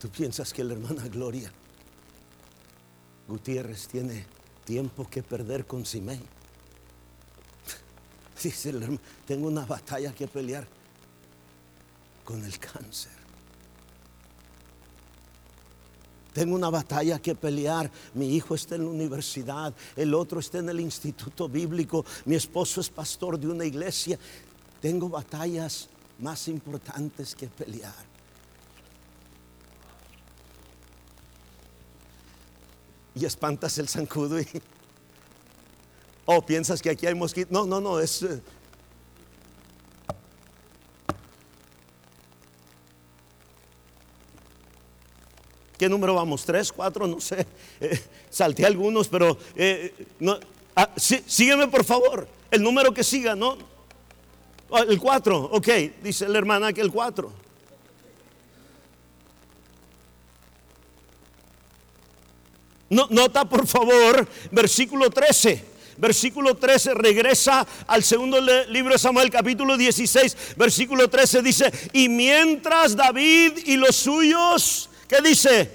¿Tú 0.00 0.08
piensas 0.10 0.52
que 0.52 0.64
la 0.64 0.74
hermana 0.74 1.06
Gloria 1.08 1.50
Gutiérrez 3.28 3.88
tiene 3.88 4.26
tiempo 4.64 5.08
que 5.08 5.22
perder 5.22 5.66
con 5.66 5.84
Simei? 5.84 6.20
Dice, 8.42 8.72
tengo 9.26 9.48
una 9.48 9.66
batalla 9.66 10.14
que 10.14 10.28
pelear 10.28 10.66
con 12.24 12.44
el 12.44 12.58
cáncer. 12.58 13.25
Tengo 16.36 16.54
una 16.54 16.68
batalla 16.68 17.18
que 17.18 17.34
pelear. 17.34 17.90
Mi 18.12 18.34
hijo 18.36 18.54
está 18.54 18.74
en 18.74 18.84
la 18.84 18.90
universidad, 18.90 19.72
el 19.96 20.12
otro 20.12 20.38
está 20.38 20.58
en 20.58 20.68
el 20.68 20.80
instituto 20.80 21.48
bíblico, 21.48 22.04
mi 22.26 22.34
esposo 22.34 22.82
es 22.82 22.90
pastor 22.90 23.40
de 23.40 23.48
una 23.48 23.64
iglesia. 23.64 24.18
Tengo 24.82 25.08
batallas 25.08 25.88
más 26.18 26.46
importantes 26.48 27.34
que 27.34 27.46
pelear. 27.46 27.94
Y 33.14 33.24
espantas 33.24 33.78
el 33.78 33.88
zancudo 33.88 34.38
y... 34.38 34.46
Oh, 36.28 36.44
piensas 36.44 36.82
que 36.82 36.90
aquí 36.90 37.06
hay 37.06 37.14
mosquitos. 37.14 37.50
No, 37.50 37.64
no, 37.64 37.80
no, 37.80 37.98
es... 37.98 38.26
¿Qué 45.86 45.90
número 45.90 46.16
vamos? 46.16 46.44
¿Tres, 46.44 46.72
cuatro? 46.72 47.06
No 47.06 47.20
sé. 47.20 47.46
Eh, 47.80 48.00
salté 48.28 48.66
algunos, 48.66 49.06
pero 49.06 49.38
eh, 49.54 49.94
ah, 50.74 50.90
sígueme 50.96 51.68
por 51.68 51.84
favor. 51.84 52.26
El 52.50 52.60
número 52.60 52.92
que 52.92 53.04
siga, 53.04 53.36
¿no? 53.36 53.56
Ah, 54.72 54.84
el 54.88 54.98
cuatro, 54.98 55.38
ok, 55.52 55.68
dice 56.02 56.26
la 56.26 56.38
hermana 56.38 56.72
que 56.72 56.80
el 56.80 56.90
cuatro. 56.90 57.32
No, 62.90 63.06
nota 63.10 63.44
por 63.44 63.64
favor, 63.68 64.26
versículo 64.50 65.08
13 65.10 65.76
versículo 65.98 66.56
13 66.56 66.92
regresa 66.92 67.66
al 67.86 68.02
segundo 68.02 68.38
libro 68.68 68.92
de 68.92 68.98
Samuel, 68.98 69.30
capítulo 69.30 69.78
16, 69.78 70.36
versículo 70.56 71.08
13 71.08 71.40
dice, 71.40 71.72
y 71.94 72.10
mientras 72.10 72.94
David 72.94 73.58
y 73.64 73.76
los 73.76 73.96
suyos 73.96 74.90
¿Qué 75.08 75.20
dice? 75.22 75.70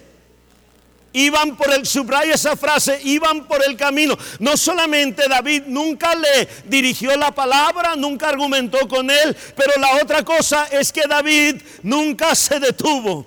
Iban 1.13 1.58
por 1.58 1.69
el, 1.74 1.86
subraya 1.86 2.36
esa 2.36 2.56
frase, 2.56 3.00
iban 3.04 3.45
por 3.45 3.62
el 3.63 3.76
camino. 3.76 4.17
No 4.39 4.56
solamente 4.56 5.28
David 5.28 5.63
nunca 5.67 6.15
le 6.15 6.47
dirigió 6.65 7.15
la 7.17 7.32
palabra, 7.32 7.95
nunca 7.97 8.30
argumentó 8.30 8.88
con 8.88 9.10
él, 9.10 9.36
pero 9.56 9.74
la 9.78 10.02
otra 10.02 10.24
cosa 10.24 10.67
es 10.71 10.91
que 10.91 11.08
David 11.08 11.62
nunca 11.84 12.34
se 12.34 12.60
detuvo. 12.60 13.26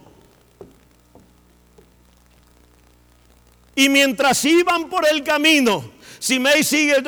Y 3.77 3.89
mientras 3.89 4.43
iban 4.45 4.89
por 4.89 5.07
el 5.07 5.23
camino, 5.23 5.91
Simei 6.19 6.65
sigue 6.65 7.03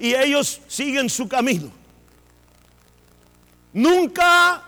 y 0.00 0.14
ellos 0.14 0.60
siguen 0.68 1.08
su 1.08 1.26
camino. 1.26 1.70
Nunca 3.72 4.62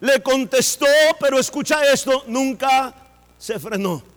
le 0.00 0.22
contestó, 0.22 0.86
pero 1.18 1.40
escucha 1.40 1.82
esto, 1.90 2.24
nunca 2.28 2.94
se 3.38 3.58
frenó. 3.58 4.11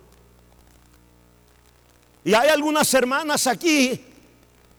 Y 2.26 2.34
hay 2.34 2.50
algunas 2.50 2.92
hermanas 2.94 3.46
aquí 3.46 4.04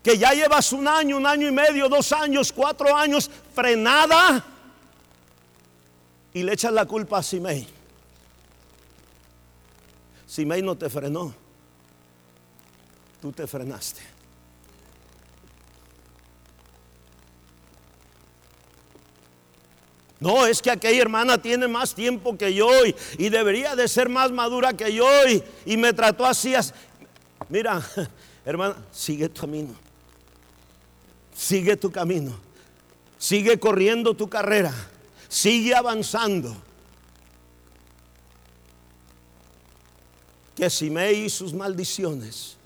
que 0.03 0.19
ya 0.19 0.33
llevas 0.33 0.73
un 0.73 0.87
año, 0.87 1.17
un 1.17 1.27
año 1.27 1.47
y 1.47 1.53
medio, 1.53 1.89
dos 1.89 2.13
años, 2.13 2.53
cuatro 2.53 2.95
años 2.95 3.31
frenada 3.55 4.45
y 6.35 6.43
le 6.43 6.53
echas 6.53 6.73
la 6.73 6.85
culpa 6.85 7.19
a 7.19 7.23
Simei. 7.23 7.67
Simei 10.27 10.61
no 10.61 10.77
te 10.77 10.91
frenó, 10.91 11.33
tú 13.23 13.31
te 13.31 13.47
frenaste. 13.47 14.17
No, 20.19 20.47
es 20.47 20.63
que 20.63 20.71
aquella 20.71 21.03
hermana 21.03 21.37
tiene 21.37 21.69
más 21.69 21.95
tiempo 21.95 22.39
que 22.39 22.55
yo 22.55 22.71
y, 23.19 23.29
debería 23.29 23.77
de 23.77 23.87
ser 23.87 24.09
más 24.09 24.33
madura 24.33 24.73
que 24.73 24.93
yo 24.93 25.07
y, 25.67 25.77
me 25.77 25.93
trató 25.93 26.25
así, 26.25 26.55
Mira, 27.49 27.83
hermana, 28.45 28.77
sigue 28.93 29.29
tu 29.29 29.41
camino. 29.41 29.75
Sigue 31.35 31.77
tu 31.77 31.91
camino. 31.91 32.33
Sigue 33.19 33.59
corriendo 33.59 34.15
tu 34.15 34.29
carrera. 34.29 34.73
Sigue 35.29 35.75
avanzando. 35.75 36.57
Que 40.57 40.71
Simei 40.71 41.27
y 41.27 41.29
sus 41.29 41.53
maldiciones, 41.53 42.57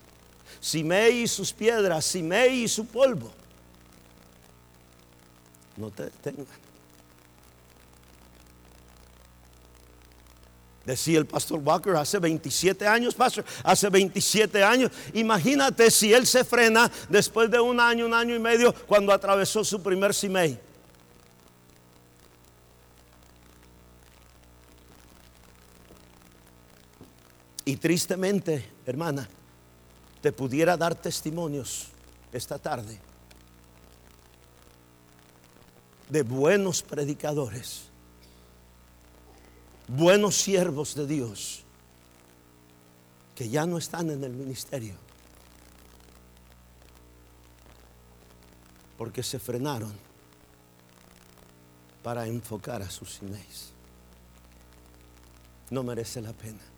Simei 0.61 1.23
y 1.23 1.27
sus 1.27 1.51
piedras, 1.51 2.05
Simei 2.05 2.63
y 2.63 2.67
su 2.69 2.85
polvo, 2.85 3.29
no 5.75 5.91
te 5.91 6.03
detengan. 6.03 6.45
Decía 10.85 11.19
el 11.19 11.27
pastor 11.27 11.59
Walker 11.59 11.95
hace 11.95 12.17
27 12.17 12.87
años, 12.87 13.13
pastor, 13.13 13.45
hace 13.63 13.87
27 13.89 14.63
años. 14.63 14.91
Imagínate 15.13 15.91
si 15.91 16.11
él 16.11 16.25
se 16.25 16.43
frena 16.43 16.91
después 17.07 17.51
de 17.51 17.59
un 17.59 17.79
año, 17.79 18.07
un 18.07 18.13
año 18.13 18.35
y 18.35 18.39
medio, 18.39 18.73
cuando 18.87 19.13
atravesó 19.13 19.63
su 19.63 19.81
primer 19.81 20.13
Simei. 20.13 20.59
Y 27.63 27.77
tristemente, 27.77 28.67
hermana, 28.87 29.29
te 30.19 30.31
pudiera 30.31 30.75
dar 30.75 30.95
testimonios 30.95 31.89
esta 32.33 32.57
tarde 32.57 32.99
de 36.09 36.23
buenos 36.23 36.81
predicadores 36.81 37.90
buenos 39.87 40.35
siervos 40.35 40.95
de 40.95 41.07
Dios 41.07 41.63
que 43.35 43.49
ya 43.49 43.65
no 43.65 43.77
están 43.77 44.09
en 44.09 44.23
el 44.23 44.33
ministerio 44.33 44.95
porque 48.97 49.23
se 49.23 49.39
frenaron 49.39 49.91
para 52.03 52.27
enfocar 52.27 52.81
a 52.81 52.89
sus 52.89 53.21
emails. 53.21 53.71
No 55.69 55.83
merece 55.83 56.21
la 56.21 56.33
pena. 56.33 56.70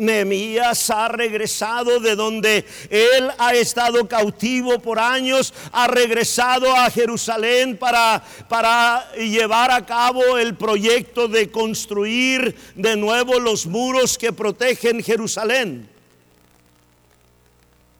Nehemías 0.00 0.90
ha 0.90 1.08
regresado 1.08 2.00
de 2.00 2.16
donde 2.16 2.64
él 2.88 3.30
ha 3.38 3.54
estado 3.54 4.08
cautivo 4.08 4.78
por 4.80 4.98
años, 4.98 5.52
ha 5.72 5.86
regresado 5.86 6.74
a 6.74 6.90
Jerusalén 6.90 7.76
para, 7.76 8.22
para 8.48 9.12
llevar 9.14 9.70
a 9.70 9.84
cabo 9.84 10.38
el 10.38 10.56
proyecto 10.56 11.28
de 11.28 11.50
construir 11.50 12.56
de 12.74 12.96
nuevo 12.96 13.38
los 13.38 13.66
muros 13.66 14.16
que 14.16 14.32
protegen 14.32 15.02
Jerusalén. 15.02 15.88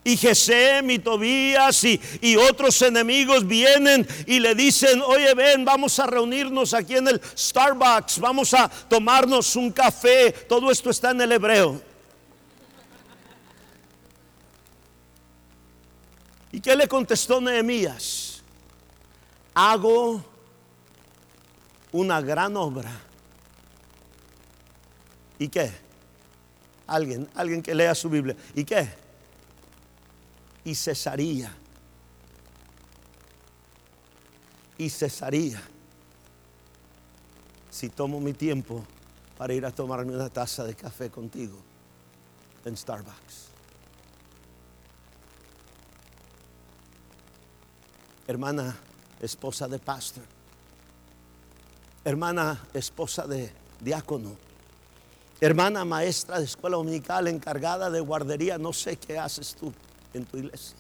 Y 0.03 0.17
Gesem 0.17 0.91
y 0.91 0.99
Tobías 0.99 1.85
y, 1.85 2.01
y, 2.23 2.35
otros 2.37 2.81
enemigos 2.81 3.47
vienen 3.47 4.09
y 4.27 4.41
le 4.41 4.55
dicen, 4.55 5.03
oye 5.03 5.35
ven, 5.35 5.63
vamos 5.63 5.99
a 5.99 6.07
reunirnos 6.07 6.73
aquí 6.73 6.97
en 6.97 7.09
el 7.09 7.21
Starbucks, 7.37 8.19
vamos 8.19 8.55
a 8.55 8.69
tomarnos 8.89 9.57
un 9.57 9.71
café. 9.71 10.33
Todo 10.33 10.71
esto 10.71 10.89
está 10.89 11.11
en 11.11 11.21
el 11.21 11.33
hebreo. 11.33 11.89
¿Y 16.53 16.61
qué 16.61 16.75
le 16.75 16.89
contestó 16.89 17.41
Nehemías? 17.41 18.43
Hago 19.55 20.25
una 21.93 22.21
gran 22.21 22.57
obra. 22.57 22.91
¿Y 25.39 25.49
qué? 25.49 25.73
Alguien, 26.87 27.29
alguien 27.35 27.63
que 27.63 27.75
lea 27.75 27.95
su 27.95 28.11
Biblia. 28.11 28.37
¿Y 28.55 28.65
qué? 28.65 28.89
Y 30.65 30.75
cesaría. 30.75 31.55
Y 34.77 34.91
cesaría. 34.91 35.63
Si 37.71 37.89
tomo 37.89 38.21
mi 38.21 38.33
tiempo 38.33 38.85
para 39.39 39.55
ir 39.55 39.65
a 39.65 39.71
tomarme 39.71 40.15
una 40.15 40.29
taza 40.29 40.65
de 40.65 40.75
café 40.75 41.11
contigo 41.11 41.57
en 42.65 42.77
Starbucks. 42.77 43.50
Hermana 48.31 48.76
esposa 49.20 49.66
de 49.66 49.78
pastor, 49.78 50.22
hermana 52.05 52.62
esposa 52.72 53.26
de 53.26 53.53
diácono, 53.81 54.37
hermana 55.41 55.85
maestra 55.85 56.39
de 56.39 56.45
escuela 56.45 56.76
dominical 56.76 57.26
encargada 57.26 57.91
de 57.91 58.01
guardería, 58.01 58.57
no 58.57 58.72
sé 58.72 58.97
qué 58.97 59.18
haces 59.18 59.57
tú 59.57 59.72
en 60.14 60.24
tu 60.24 60.37
iglesia. 60.39 60.76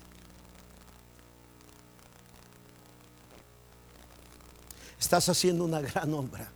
Estás 4.98 5.28
haciendo 5.28 5.64
una 5.64 5.80
gran 5.80 6.12
obra. 6.14 6.48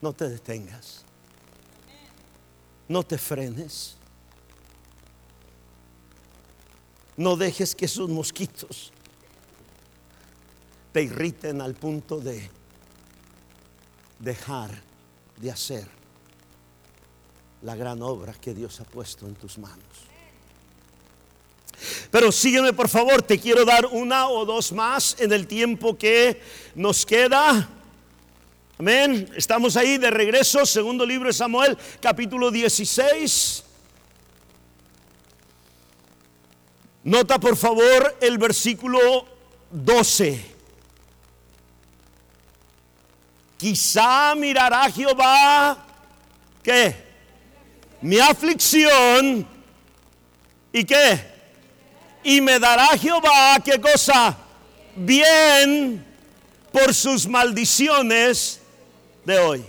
No 0.00 0.12
te 0.12 0.28
detengas. 0.28 1.02
No 2.86 3.02
te 3.02 3.18
frenes. 3.18 3.96
No 7.16 7.36
dejes 7.36 7.74
que 7.74 7.86
esos 7.86 8.08
mosquitos 8.08 8.92
te 10.92 11.02
irriten 11.02 11.60
al 11.60 11.74
punto 11.74 12.20
de 12.20 12.50
dejar 14.18 14.70
de 15.36 15.50
hacer 15.50 15.86
la 17.62 17.74
gran 17.76 18.02
obra 18.02 18.34
que 18.34 18.54
Dios 18.54 18.80
ha 18.80 18.84
puesto 18.84 19.26
en 19.26 19.34
tus 19.34 19.58
manos. 19.58 19.78
Pero 22.10 22.32
sígueme 22.32 22.72
por 22.72 22.88
favor, 22.88 23.22
te 23.22 23.38
quiero 23.38 23.64
dar 23.64 23.86
una 23.86 24.28
o 24.28 24.44
dos 24.44 24.72
más 24.72 25.16
en 25.20 25.32
el 25.32 25.46
tiempo 25.46 25.96
que 25.96 26.40
nos 26.74 27.04
queda. 27.04 27.68
Amén. 28.78 29.28
Estamos 29.36 29.76
ahí 29.76 29.98
de 29.98 30.10
regreso, 30.10 30.64
segundo 30.64 31.04
libro 31.04 31.28
de 31.28 31.32
Samuel, 31.32 31.76
capítulo 32.00 32.50
16. 32.50 33.64
Nota 37.04 37.38
por 37.38 37.56
favor 37.56 38.16
el 38.20 38.38
versículo 38.38 39.26
12. 39.70 40.57
Quizá 43.58 44.36
mirará 44.36 44.88
Jehová 44.88 45.76
que 46.62 46.94
mi 48.00 48.20
aflicción 48.20 49.46
y 50.72 50.84
qué 50.84 51.20
y 52.22 52.40
me 52.40 52.60
dará 52.60 52.86
Jehová 52.96 53.58
qué 53.64 53.80
cosa 53.80 54.36
bien 54.94 56.06
por 56.70 56.94
sus 56.94 57.26
maldiciones 57.26 58.60
de 59.24 59.38
hoy. 59.40 59.64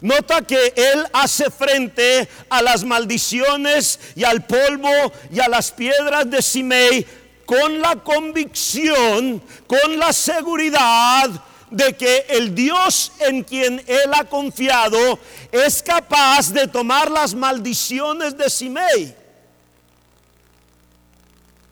Nota 0.00 0.42
que 0.42 0.72
él 0.74 1.06
hace 1.12 1.48
frente 1.48 2.28
a 2.50 2.60
las 2.60 2.82
maldiciones 2.82 4.00
y 4.16 4.24
al 4.24 4.44
polvo 4.44 4.90
y 5.30 5.38
a 5.38 5.48
las 5.48 5.70
piedras 5.70 6.28
de 6.28 6.42
Simei 6.42 7.06
con 7.46 7.80
la 7.80 7.94
convicción, 7.96 9.40
con 9.68 9.96
la 9.96 10.12
seguridad 10.12 11.30
de 11.70 11.96
que 11.96 12.26
el 12.28 12.54
Dios 12.54 13.12
en 13.20 13.42
quien 13.42 13.82
él 13.86 14.12
ha 14.14 14.24
confiado 14.24 15.18
es 15.50 15.82
capaz 15.82 16.52
de 16.52 16.68
tomar 16.68 17.10
las 17.10 17.34
maldiciones 17.34 18.36
de 18.36 18.48
Simei 18.50 19.16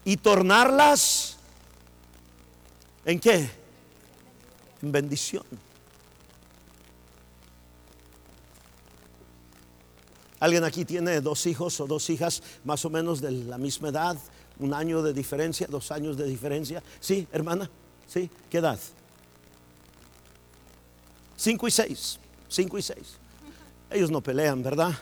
y 0.04 0.16
tornarlas 0.16 1.36
en 3.04 3.20
qué? 3.20 3.50
En 4.82 4.92
bendición. 4.92 5.44
¿Alguien 10.40 10.64
aquí 10.64 10.84
tiene 10.84 11.20
dos 11.20 11.46
hijos 11.46 11.78
o 11.80 11.86
dos 11.86 12.10
hijas 12.10 12.42
más 12.64 12.84
o 12.84 12.90
menos 12.90 13.20
de 13.20 13.30
la 13.30 13.58
misma 13.58 13.90
edad? 13.90 14.16
¿Un 14.58 14.74
año 14.74 15.00
de 15.00 15.12
diferencia? 15.12 15.68
¿Dos 15.70 15.92
años 15.92 16.16
de 16.16 16.26
diferencia? 16.26 16.82
¿Sí, 16.98 17.28
hermana? 17.30 17.70
¿Sí? 18.08 18.28
¿Qué 18.50 18.58
edad? 18.58 18.78
5 21.42 21.66
y 21.66 21.70
6. 21.72 22.18
5 22.48 22.78
y 22.78 22.82
6. 22.82 22.98
Ellos 23.90 24.12
no 24.12 24.20
pelean, 24.20 24.62
¿verdad? 24.62 24.92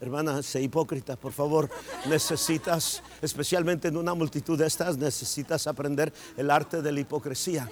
Hermana, 0.00 0.42
sé 0.42 0.60
hipócrita, 0.60 1.14
por 1.14 1.32
favor. 1.32 1.70
Necesitas, 2.08 3.00
especialmente 3.22 3.86
en 3.86 3.96
una 3.96 4.12
multitud 4.12 4.58
de 4.58 4.66
estas, 4.66 4.98
necesitas 4.98 5.68
aprender 5.68 6.12
el 6.36 6.50
arte 6.50 6.82
de 6.82 6.90
la 6.90 6.98
hipocresía. 6.98 7.70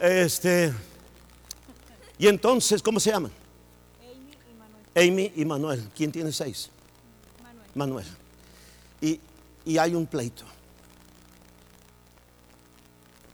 Este. 0.00 0.74
Y 2.18 2.26
entonces, 2.26 2.82
¿cómo 2.82 2.98
se 2.98 3.12
llaman? 3.12 3.30
Amy 4.00 4.32
y 4.50 4.54
Manuel. 4.58 5.12
Amy 5.12 5.32
y 5.36 5.44
Manuel. 5.44 5.88
¿Quién 5.96 6.10
tiene 6.10 6.32
seis? 6.32 6.68
Manuel. 7.44 7.68
Manuel. 7.76 8.06
Y, 9.00 9.20
y 9.64 9.78
hay 9.78 9.94
un 9.94 10.04
pleito. 10.04 10.42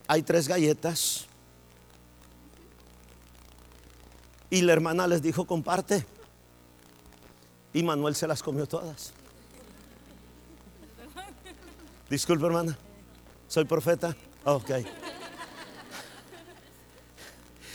Hay 0.06 0.22
tres 0.22 0.46
galletas 0.46 1.26
Y 4.52 4.60
la 4.60 4.74
hermana 4.74 5.06
les 5.06 5.22
dijo, 5.22 5.46
comparte. 5.46 6.04
Y 7.72 7.82
Manuel 7.82 8.14
se 8.14 8.26
las 8.26 8.42
comió 8.42 8.66
todas. 8.66 9.14
Disculpe, 12.10 12.44
hermana. 12.44 12.76
Soy 13.48 13.64
profeta. 13.64 14.14
Ok. 14.44 14.70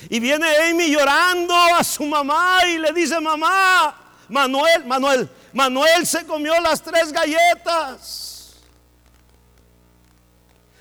Y 0.07 0.19
viene 0.19 0.45
Amy 0.69 0.91
llorando 0.91 1.55
a 1.55 1.83
su 1.83 2.05
mamá 2.05 2.59
y 2.67 2.77
le 2.77 2.93
dice, 2.93 3.19
mamá, 3.19 3.95
Manuel, 4.29 4.85
Manuel, 4.85 5.27
Manuel 5.53 6.05
se 6.05 6.27
comió 6.27 6.61
las 6.61 6.83
tres 6.83 7.11
galletas. 7.11 8.53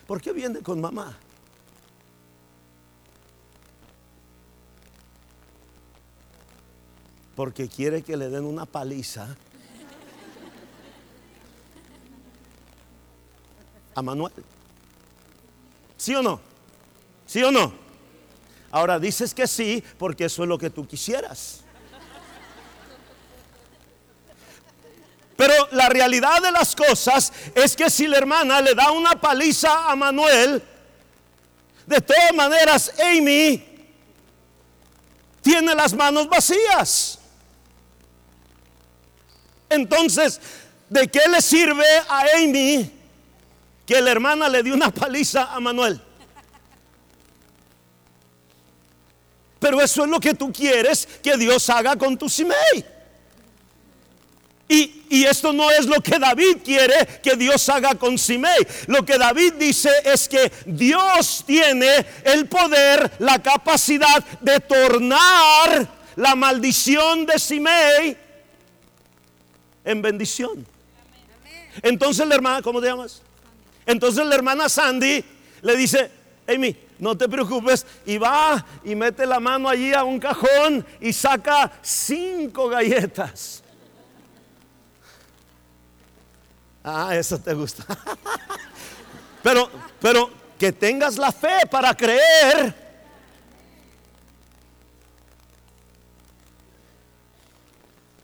¿Por 0.07 0.21
qué 0.21 0.35
viene 0.35 0.61
con 0.61 0.79
mamá? 0.79 1.19
Porque 7.37 7.69
quiere 7.69 8.03
que 8.03 8.17
le 8.17 8.31
den 8.31 8.45
una 8.45 8.65
paliza 8.65 9.37
a 13.95 14.03
Manuel. 14.03 14.33
¿Sí 15.99 16.15
o 16.15 16.23
no? 16.23 16.41
¿Sí 17.27 17.43
o 17.43 17.53
no? 17.53 17.73
Ahora 18.71 18.99
dices 18.99 19.35
que 19.35 19.47
sí 19.47 19.85
porque 19.99 20.25
eso 20.25 20.43
es 20.43 20.49
lo 20.49 20.59
que 20.59 20.71
tú 20.71 20.89
quisieras. 20.89 21.61
Pero 25.37 25.53
la 25.73 25.91
realidad 25.91 26.41
de 26.41 26.51
las 26.51 26.75
cosas 26.75 27.31
es 27.55 27.77
que 27.77 27.91
si 27.91 28.07
la 28.07 28.17
hermana 28.17 28.63
le 28.63 28.75
da 28.75 28.91
una 28.91 29.21
paliza 29.21 29.91
a 29.91 29.95
Manuel, 29.95 30.63
de 31.87 32.01
todas 32.01 32.35
maneras 32.35 32.93
Amy 32.99 33.63
tiene 35.43 35.75
las 35.75 35.93
manos 35.93 36.29
vacías. 36.29 37.19
Entonces, 39.69 40.41
¿de 40.89 41.09
qué 41.09 41.23
le 41.31 41.41
sirve 41.41 41.87
a 42.09 42.25
Amy 42.37 42.97
que 43.87 44.01
la 44.01 44.11
hermana 44.11 44.49
le 44.49 44.63
dio 44.63 44.75
una 44.75 44.91
paliza 44.91 45.55
a 45.55 45.61
Manuel. 45.61 46.01
Pero 49.61 49.81
eso 49.81 50.05
es 50.05 50.11
lo 50.11 50.21
que 50.21 50.35
tú 50.35 50.53
quieres 50.53 51.09
que 51.23 51.37
Dios 51.37 51.71
haga 51.71 51.97
con 51.97 52.19
tu 52.19 52.29
Simei. 52.29 52.85
Y, 54.69 55.05
y, 55.09 55.25
esto 55.25 55.53
no 55.53 55.71
es 55.71 55.87
lo 55.87 56.01
que 56.03 56.19
David 56.19 56.57
quiere 56.65 57.07
que 57.23 57.37
Dios 57.37 57.69
haga 57.69 57.95
con 57.95 58.19
Simei. 58.19 58.67
Lo 58.89 59.07
que 59.07 59.17
David 59.17 59.55
dice 59.55 59.91
es 60.05 60.29
que 60.29 60.51
Dios 60.67 61.45
tiene 61.47 62.05
el 62.25 62.49
poder, 62.49 63.13
la 63.21 63.41
capacidad 63.41 64.25
de 64.41 64.59
tornar 64.59 65.89
la 66.17 66.35
maldición 66.35 67.25
de 67.27 67.39
Simei 67.39 68.26
en 69.87 70.03
bendición. 70.03 70.67
Entonces 71.81 72.27
la 72.27 72.35
hermana, 72.35 72.61
¿cómo 72.61 72.83
te 72.83 72.89
llamas? 72.89 73.23
Entonces 73.87 74.27
la 74.27 74.35
hermana 74.35 74.69
Sandy 74.69 75.25
le 75.63 75.77
dice, 75.77 76.11
Amy, 76.47 76.77
no 76.99 77.17
te 77.17 77.29
preocupes, 77.29 77.87
y 78.05 78.19
va 78.19 78.65
y 78.85 78.95
mete 78.95 79.27
la 79.27 79.39
mano 79.41 79.69
allí 79.69 79.93
a 79.93 80.05
un 80.05 80.19
cajón 80.19 80.85
y 81.01 81.13
saca 81.13 81.73
cinco 81.83 82.69
galletas. 82.69 83.63
Ah, 86.83 87.17
eso 87.17 87.39
te 87.39 87.53
gusta. 87.55 87.85
Pero, 89.43 89.71
pero 90.01 90.29
que 90.59 90.73
tengas 90.73 91.17
la 91.19 91.31
fe 91.31 91.69
para 91.71 91.95
creer. 91.95 92.86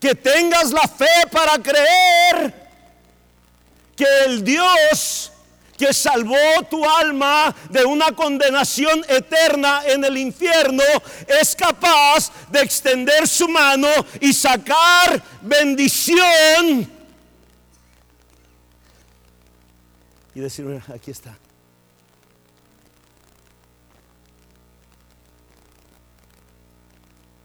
Que 0.02 0.14
tengas 0.16 0.72
la 0.72 0.82
fe 0.82 1.28
para 1.30 1.62
creer 1.62 2.52
que 3.96 4.04
el 4.26 4.42
Dios 4.44 5.32
que 5.82 5.92
salvó 5.92 6.36
tu 6.70 6.88
alma 6.88 7.52
de 7.70 7.84
una 7.84 8.12
condenación 8.12 9.04
eterna 9.08 9.82
en 9.84 10.04
el 10.04 10.16
infierno, 10.16 10.82
es 11.26 11.56
capaz 11.56 12.30
de 12.50 12.60
extender 12.60 13.26
su 13.26 13.48
mano 13.48 13.88
y 14.20 14.32
sacar 14.32 15.20
bendición. 15.40 16.88
Y 20.34 20.40
decir, 20.40 20.82
aquí 20.94 21.10
está. 21.10 21.36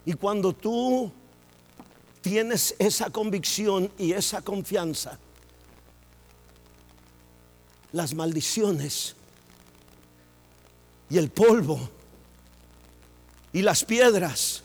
Y 0.05 0.13
cuando 0.13 0.53
tú 0.53 1.11
tienes 2.27 2.75
esa 2.77 3.09
convicción 3.09 3.91
y 3.97 4.11
esa 4.11 4.41
confianza, 4.41 5.17
las 7.93 8.13
maldiciones 8.13 9.15
y 11.09 11.17
el 11.17 11.31
polvo 11.31 11.89
y 13.53 13.61
las 13.61 13.83
piedras 13.85 14.61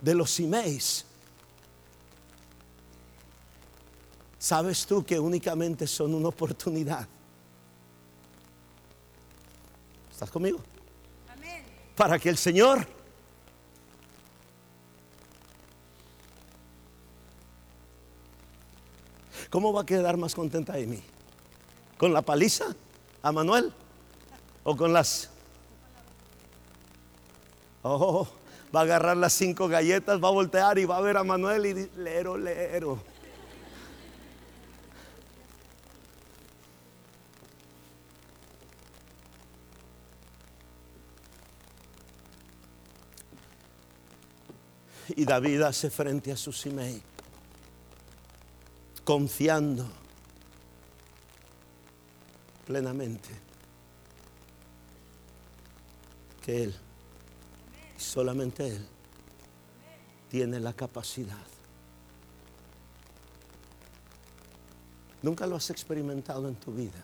de 0.00 0.14
los 0.14 0.30
simeis. 0.30 1.04
Sabes 4.38 4.86
tú 4.86 5.04
que 5.04 5.18
únicamente 5.18 5.86
son 5.86 6.14
una 6.14 6.28
oportunidad. 6.28 7.08
¿Estás 10.12 10.30
conmigo? 10.30 10.60
Para 11.96 12.18
que 12.18 12.28
el 12.28 12.36
Señor 12.36 12.97
¿Cómo 19.50 19.72
va 19.72 19.82
a 19.82 19.86
quedar 19.86 20.16
más 20.16 20.34
contenta 20.34 20.74
de 20.74 20.86
mí? 20.86 21.02
¿Con 21.96 22.12
la 22.12 22.22
paliza 22.22 22.66
a 23.22 23.32
Manuel? 23.32 23.72
¿O 24.64 24.76
con 24.76 24.92
las... 24.92 25.30
Oh, 27.82 28.28
va 28.74 28.80
a 28.80 28.82
agarrar 28.82 29.16
las 29.16 29.32
cinco 29.32 29.68
galletas, 29.68 30.22
va 30.22 30.28
a 30.28 30.32
voltear 30.32 30.78
y 30.78 30.84
va 30.84 30.98
a 30.98 31.00
ver 31.00 31.16
a 31.16 31.24
Manuel 31.24 31.64
y 31.66 31.72
dice, 31.72 31.90
lero, 31.96 32.36
lero. 32.36 32.98
Y 45.16 45.24
David 45.24 45.62
hace 45.62 45.90
frente 45.90 46.30
a 46.30 46.36
su 46.36 46.52
Simei, 46.52 47.02
confiando 49.08 49.86
plenamente 52.66 53.30
que 56.44 56.64
Él, 56.64 56.74
y 57.96 58.00
solamente 58.02 58.68
Él, 58.68 58.86
tiene 60.28 60.60
la 60.60 60.74
capacidad. 60.74 61.46
Nunca 65.22 65.46
lo 65.46 65.56
has 65.56 65.70
experimentado 65.70 66.46
en 66.46 66.56
tu 66.56 66.74
vida. 66.74 67.02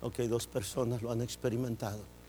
Ok, 0.00 0.18
dos 0.28 0.46
personas 0.46 1.02
lo 1.02 1.10
han 1.10 1.22
experimentado. 1.22 2.19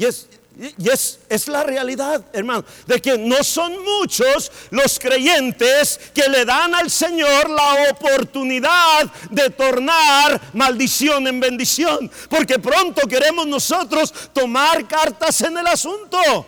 Y 0.00 0.06
es, 0.06 1.18
es, 1.28 1.46
la 1.46 1.62
realidad, 1.62 2.24
hermano, 2.32 2.64
de 2.86 3.02
que 3.02 3.18
no 3.18 3.44
son 3.44 3.84
muchos 3.84 4.50
los 4.70 4.98
creyentes 4.98 6.00
que 6.14 6.26
le 6.26 6.46
dan 6.46 6.74
al 6.74 6.90
Señor 6.90 7.50
la 7.50 7.90
oportunidad 7.90 9.12
de 9.30 9.50
tornar 9.50 10.40
maldición 10.54 11.26
en 11.26 11.38
bendición. 11.38 12.10
Porque 12.30 12.58
pronto 12.58 13.06
queremos 13.06 13.46
nosotros 13.46 14.14
tomar 14.32 14.88
cartas 14.88 15.42
en 15.42 15.58
el 15.58 15.66
asunto. 15.66 16.46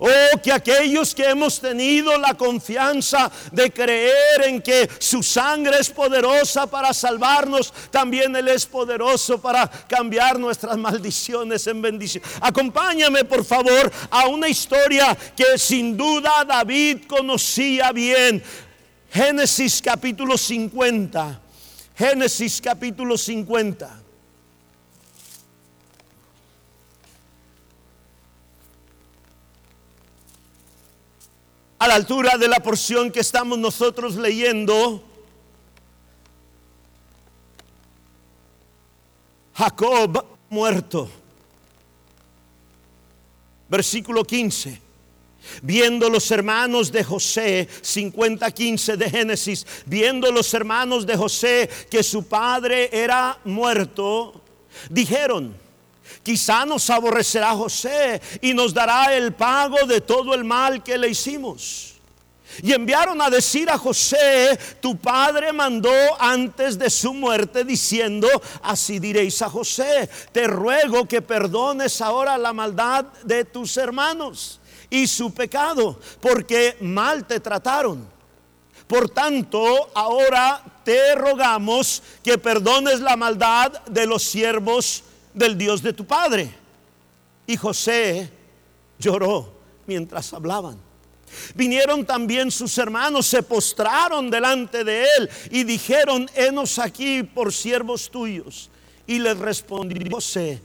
Oh, 0.00 0.38
que 0.40 0.52
aquellos 0.52 1.12
que 1.12 1.24
hemos 1.24 1.58
tenido 1.60 2.16
la 2.18 2.34
confianza 2.34 3.28
de 3.50 3.72
creer 3.72 4.42
en 4.44 4.62
que 4.62 4.88
su 5.00 5.24
sangre 5.24 5.80
es 5.80 5.90
poderosa 5.90 6.68
para 6.68 6.94
salvarnos, 6.94 7.74
también 7.90 8.36
Él 8.36 8.46
es 8.46 8.64
poderoso 8.64 9.40
para 9.40 9.66
cambiar 9.66 10.38
nuestras 10.38 10.76
maldiciones 10.78 11.66
en 11.66 11.82
bendición. 11.82 12.22
Acompáñame, 12.40 13.24
por 13.24 13.44
favor, 13.44 13.90
a 14.08 14.28
una 14.28 14.48
historia 14.48 15.18
que 15.36 15.58
sin 15.58 15.96
duda 15.96 16.44
David 16.46 17.06
conocía 17.08 17.90
bien. 17.90 18.40
Génesis 19.10 19.82
capítulo 19.82 20.38
50. 20.38 21.40
Génesis 21.96 22.60
capítulo 22.60 23.18
50. 23.18 23.97
A 31.78 31.86
la 31.86 31.94
altura 31.94 32.36
de 32.36 32.48
la 32.48 32.60
porción 32.60 33.10
que 33.10 33.20
estamos 33.20 33.58
nosotros 33.58 34.16
leyendo, 34.16 35.02
Jacob 39.54 40.24
muerto. 40.50 41.08
Versículo 43.68 44.24
15. 44.24 44.80
Viendo 45.62 46.10
los 46.10 46.30
hermanos 46.30 46.92
de 46.92 47.04
José, 47.04 47.68
50-15 47.82 48.96
de 48.96 49.10
Génesis, 49.10 49.66
viendo 49.86 50.30
los 50.30 50.52
hermanos 50.52 51.06
de 51.06 51.16
José 51.16 51.68
que 51.90 52.02
su 52.02 52.26
padre 52.26 52.90
era 52.92 53.38
muerto, 53.44 54.42
dijeron, 54.90 55.56
Quizá 56.22 56.64
nos 56.64 56.88
aborrecerá 56.90 57.52
José 57.52 58.20
y 58.40 58.54
nos 58.54 58.74
dará 58.74 59.14
el 59.14 59.32
pago 59.32 59.86
de 59.86 60.00
todo 60.00 60.34
el 60.34 60.44
mal 60.44 60.82
que 60.82 60.98
le 60.98 61.08
hicimos. 61.08 61.94
Y 62.62 62.72
enviaron 62.72 63.20
a 63.20 63.30
decir 63.30 63.70
a 63.70 63.78
José, 63.78 64.58
tu 64.80 64.96
padre 64.96 65.52
mandó 65.52 65.92
antes 66.18 66.78
de 66.78 66.90
su 66.90 67.14
muerte 67.14 67.64
diciendo, 67.64 68.28
así 68.62 68.98
diréis 68.98 69.40
a 69.42 69.50
José, 69.50 70.08
te 70.32 70.46
ruego 70.46 71.06
que 71.06 71.22
perdones 71.22 72.00
ahora 72.00 72.36
la 72.38 72.52
maldad 72.52 73.04
de 73.22 73.44
tus 73.44 73.76
hermanos 73.76 74.60
y 74.90 75.06
su 75.06 75.32
pecado, 75.32 76.00
porque 76.20 76.76
mal 76.80 77.26
te 77.26 77.38
trataron. 77.38 78.08
Por 78.88 79.10
tanto, 79.10 79.90
ahora 79.94 80.62
te 80.82 81.14
rogamos 81.14 82.02
que 82.24 82.38
perdones 82.38 83.00
la 83.00 83.16
maldad 83.16 83.72
de 83.84 84.06
los 84.06 84.22
siervos 84.22 85.04
del 85.38 85.56
Dios 85.56 85.82
de 85.82 85.92
tu 85.92 86.06
padre. 86.06 86.52
Y 87.46 87.56
José 87.56 88.30
lloró 88.98 89.52
mientras 89.86 90.32
hablaban. 90.34 90.78
Vinieron 91.54 92.04
también 92.04 92.50
sus 92.50 92.76
hermanos, 92.78 93.26
se 93.26 93.42
postraron 93.42 94.30
delante 94.30 94.82
de 94.82 95.02
él 95.02 95.30
y 95.50 95.64
dijeron, 95.64 96.28
henos 96.34 96.78
aquí 96.78 97.22
por 97.22 97.52
siervos 97.52 98.10
tuyos. 98.10 98.70
Y 99.06 99.18
les 99.18 99.38
respondió 99.38 100.02
José, 100.10 100.60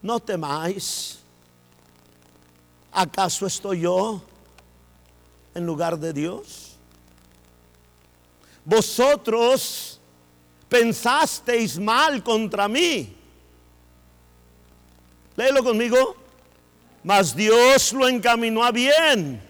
no 0.00 0.20
temáis, 0.20 1.18
¿acaso 2.92 3.46
estoy 3.46 3.80
yo 3.80 4.22
en 5.54 5.66
lugar 5.66 5.98
de 5.98 6.12
Dios? 6.12 6.76
Vosotros 8.64 10.00
pensasteis 10.68 11.78
mal 11.78 12.22
contra 12.22 12.68
mí. 12.68 13.21
Léelo 15.36 15.62
conmigo. 15.62 16.16
Mas 17.04 17.34
Dios 17.34 17.92
lo 17.92 18.06
encaminó 18.08 18.64
a 18.64 18.70
bien 18.70 19.42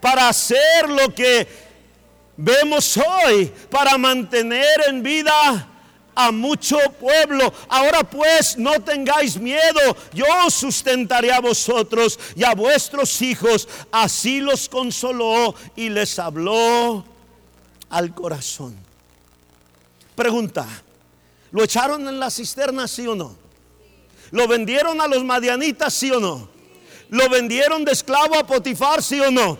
para 0.00 0.28
hacer 0.28 0.88
lo 0.88 1.14
que 1.14 1.46
vemos 2.36 2.96
hoy, 2.96 3.52
para 3.70 3.96
mantener 3.96 4.82
en 4.88 5.00
vida 5.02 5.68
a 6.14 6.32
mucho 6.32 6.76
pueblo. 6.98 7.52
Ahora 7.68 8.02
pues 8.02 8.58
no 8.58 8.80
tengáis 8.80 9.38
miedo, 9.38 9.96
yo 10.12 10.26
sustentaré 10.50 11.32
a 11.32 11.40
vosotros 11.40 12.18
y 12.34 12.42
a 12.42 12.54
vuestros 12.54 13.22
hijos. 13.22 13.68
Así 13.92 14.40
los 14.40 14.68
consoló 14.68 15.54
y 15.76 15.88
les 15.88 16.18
habló 16.18 17.04
al 17.90 18.12
corazón. 18.12 18.76
Pregunta, 20.16 20.66
¿lo 21.52 21.62
echaron 21.62 22.08
en 22.08 22.18
la 22.18 22.30
cisterna, 22.30 22.88
sí 22.88 23.06
o 23.06 23.14
no? 23.14 23.41
¿Lo 24.32 24.48
vendieron 24.48 25.00
a 25.00 25.06
los 25.06 25.22
madianitas, 25.24 25.92
sí 25.92 26.10
o 26.10 26.18
no? 26.18 26.48
¿Lo 27.10 27.28
vendieron 27.28 27.84
de 27.84 27.92
esclavo 27.92 28.34
a 28.34 28.46
Potifar, 28.46 29.02
sí 29.02 29.20
o 29.20 29.30
no? 29.30 29.58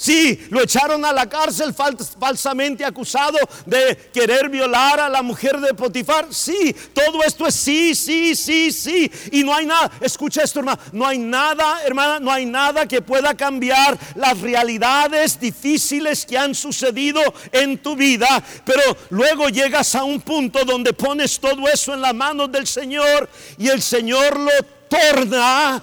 Sí, 0.00 0.46
lo 0.50 0.62
echaron 0.62 1.04
a 1.04 1.12
la 1.12 1.28
cárcel 1.28 1.74
falsamente 1.74 2.84
acusado 2.84 3.36
de 3.66 3.96
querer 4.14 4.48
violar 4.48 5.00
a 5.00 5.08
la 5.08 5.22
mujer 5.22 5.58
de 5.58 5.74
Potifar. 5.74 6.32
Sí, 6.32 6.72
todo 6.94 7.24
esto 7.24 7.48
es 7.48 7.56
sí, 7.56 7.96
sí, 7.96 8.36
sí, 8.36 8.70
sí. 8.70 9.10
Y 9.32 9.42
no 9.42 9.52
hay 9.52 9.66
nada, 9.66 9.90
escucha 10.00 10.42
esto 10.44 10.60
hermano, 10.60 10.78
no 10.92 11.04
hay 11.04 11.18
nada, 11.18 11.82
hermana, 11.84 12.20
no 12.20 12.30
hay 12.30 12.46
nada 12.46 12.86
que 12.86 13.02
pueda 13.02 13.34
cambiar 13.34 13.98
las 14.14 14.40
realidades 14.40 15.40
difíciles 15.40 16.24
que 16.24 16.38
han 16.38 16.54
sucedido 16.54 17.20
en 17.50 17.76
tu 17.78 17.96
vida. 17.96 18.40
Pero 18.64 18.96
luego 19.10 19.48
llegas 19.48 19.96
a 19.96 20.04
un 20.04 20.20
punto 20.20 20.64
donde 20.64 20.92
pones 20.92 21.40
todo 21.40 21.66
eso 21.66 21.92
en 21.92 22.02
las 22.02 22.14
manos 22.14 22.52
del 22.52 22.68
Señor 22.68 23.28
y 23.58 23.66
el 23.66 23.82
Señor 23.82 24.38
lo 24.38 24.52
torna 24.88 25.82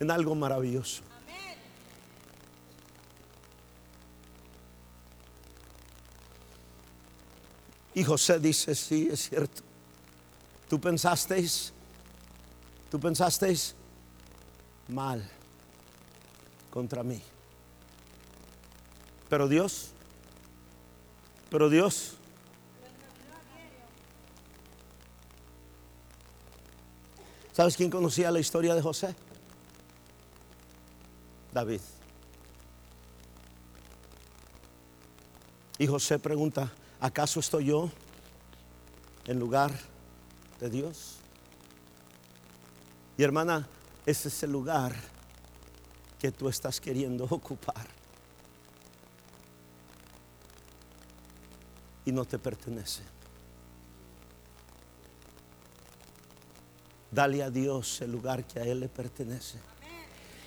en 0.00 0.10
algo 0.10 0.34
maravilloso. 0.34 1.02
Y 7.94 8.02
José 8.02 8.38
dice, 8.38 8.74
sí, 8.74 9.08
es 9.12 9.28
cierto. 9.28 9.62
Tú 10.68 10.80
pensasteis, 10.80 11.72
tú 12.90 12.98
pensasteis 12.98 13.74
mal 14.88 15.28
contra 16.70 17.02
mí. 17.02 17.20
Pero 19.28 19.48
Dios, 19.48 19.90
pero 21.50 21.68
Dios, 21.68 22.14
¿sabes 27.52 27.76
quién 27.76 27.90
conocía 27.90 28.30
la 28.30 28.40
historia 28.40 28.74
de 28.74 28.82
José? 28.82 29.14
David. 31.52 31.80
Y 35.78 35.86
José 35.86 36.18
pregunta, 36.18 36.70
¿acaso 37.00 37.40
estoy 37.40 37.66
yo 37.66 37.90
en 39.26 39.38
lugar 39.38 39.72
de 40.60 40.68
Dios? 40.68 41.16
Y 43.16 43.22
hermana, 43.22 43.66
ese 44.06 44.28
es 44.28 44.42
el 44.42 44.52
lugar 44.52 44.94
que 46.18 46.30
tú 46.30 46.48
estás 46.48 46.80
queriendo 46.80 47.24
ocupar. 47.30 47.86
Y 52.04 52.12
no 52.12 52.24
te 52.24 52.38
pertenece. 52.38 53.02
Dale 57.10 57.42
a 57.42 57.50
Dios 57.50 58.00
el 58.02 58.12
lugar 58.12 58.44
que 58.44 58.60
a 58.60 58.64
Él 58.64 58.80
le 58.80 58.88
pertenece. 58.88 59.69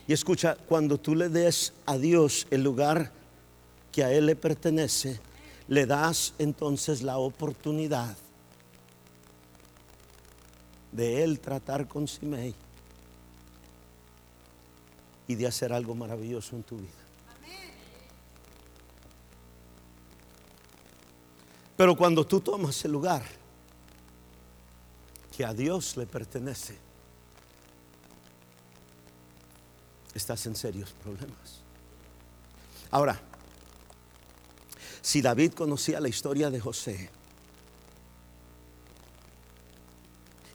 Y 0.07 0.13
escucha, 0.13 0.55
cuando 0.67 0.97
tú 0.97 1.15
le 1.15 1.29
des 1.29 1.73
a 1.85 1.97
Dios 1.97 2.45
el 2.51 2.63
lugar 2.63 3.11
que 3.91 4.03
a 4.03 4.11
Él 4.11 4.25
le 4.25 4.35
pertenece, 4.35 5.19
le 5.67 5.85
das 5.85 6.33
entonces 6.39 7.01
la 7.01 7.17
oportunidad 7.17 8.15
de 10.91 11.23
Él 11.23 11.39
tratar 11.39 11.87
con 11.87 12.07
Simei 12.07 12.53
y 15.27 15.35
de 15.35 15.47
hacer 15.47 15.71
algo 15.71 15.95
maravilloso 15.95 16.55
en 16.55 16.63
tu 16.63 16.77
vida. 16.77 16.89
Pero 21.77 21.95
cuando 21.95 22.25
tú 22.25 22.39
tomas 22.39 22.83
el 22.85 22.91
lugar 22.91 23.23
que 25.35 25.43
a 25.43 25.53
Dios 25.53 25.97
le 25.97 26.05
pertenece, 26.05 26.77
estás 30.13 30.45
en 30.45 30.55
serios 30.55 30.91
problemas. 30.91 31.61
Ahora, 32.91 33.19
si 35.01 35.21
David 35.21 35.53
conocía 35.53 35.99
la 35.99 36.07
historia 36.07 36.49
de 36.49 36.59
José 36.59 37.09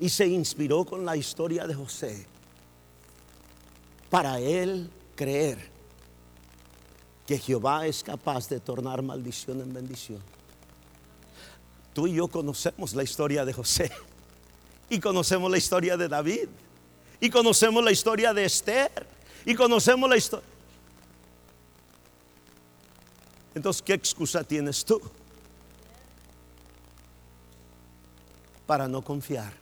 y 0.01 0.09
se 0.09 0.27
inspiró 0.27 0.85
con 0.85 1.05
la 1.05 1.17
historia 1.17 1.67
de 1.67 1.75
José, 1.75 2.27
para 4.11 4.39
él 4.41 4.91
creer 5.15 5.59
que 7.27 7.39
Jehová 7.39 7.87
es 7.87 8.03
capaz 8.03 8.49
de 8.49 8.59
tornar 8.59 9.03
maldición 9.03 9.61
en 9.61 9.75
bendición. 9.75 10.23
Tú 11.93 12.07
y 12.07 12.15
yo 12.15 12.29
conocemos 12.29 12.95
la 12.95 13.03
historia 13.03 13.45
de 13.45 13.53
José 13.53 13.91
y 14.89 14.99
conocemos 15.01 15.51
la 15.51 15.59
historia 15.59 15.97
de 15.97 16.09
David 16.09 16.49
y 17.21 17.29
conocemos 17.29 17.85
la 17.85 17.93
historia 17.93 18.33
de 18.33 18.45
Esther 18.45 19.18
y 19.49 19.55
conocemos 19.55 20.11
la 20.11 20.17
historia. 20.19 20.47
Entonces, 23.55 23.81
¿qué 23.81 23.95
excusa 23.95 24.45
tienes 24.45 24.85
tú 24.85 25.01
para 28.67 28.87
no 28.87 29.01
confiar 29.01 29.55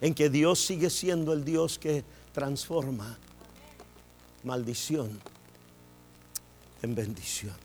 en 0.00 0.14
que 0.14 0.30
Dios 0.30 0.64
sigue 0.64 0.88
siendo 0.88 1.32
el 1.32 1.44
Dios 1.44 1.76
que 1.76 2.04
transforma 2.32 3.18
maldición 4.44 5.20
en 6.82 6.94
bendición? 6.94 7.56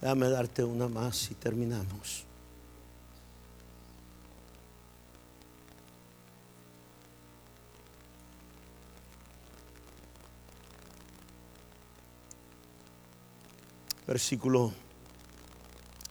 Déjame 0.00 0.30
darte 0.30 0.64
una 0.64 0.88
más 0.88 1.30
y 1.30 1.34
terminamos. 1.34 2.27
Versículo 14.08 14.72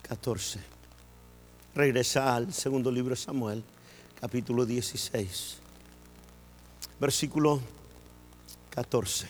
14. 0.04 0.60
Regresa 1.74 2.36
al 2.36 2.54
segundo 2.54 2.92
libro 2.92 3.16
de 3.16 3.16
Samuel, 3.16 3.64
capítulo 4.22 4.68
16, 4.68 5.58
versículo 7.00 7.60
14. 8.70 9.28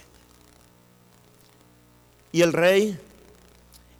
Y 2.33 2.41
el 2.41 2.51
rey 2.51 2.99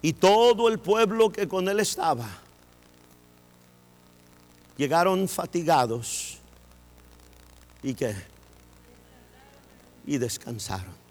y 0.02 0.12
todo 0.12 0.68
el 0.68 0.78
pueblo 0.78 1.32
que 1.32 1.48
con 1.48 1.66
él 1.70 1.80
estaba 1.80 2.28
llegaron 4.76 5.26
fatigados 5.28 6.36
y 7.82 7.94
que 7.94 8.14
y 10.06 10.18
descansaron. 10.18 11.07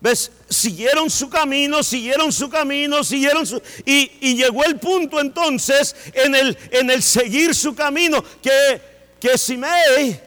¿Ves? 0.00 0.30
Siguieron 0.48 1.10
su 1.10 1.28
camino, 1.28 1.82
siguieron 1.82 2.32
su 2.32 2.48
camino, 2.48 3.02
siguieron 3.02 3.46
su... 3.46 3.60
Y, 3.84 4.36
llegó 4.36 4.64
el 4.64 4.78
punto 4.78 5.20
entonces 5.20 5.96
en 6.12 6.34
el, 6.34 6.56
en 6.70 6.90
el 6.90 7.02
seguir 7.02 7.54
su 7.54 7.74
camino 7.74 8.22
que, 8.40 8.80
que 9.20 9.36
Simei 9.36 10.20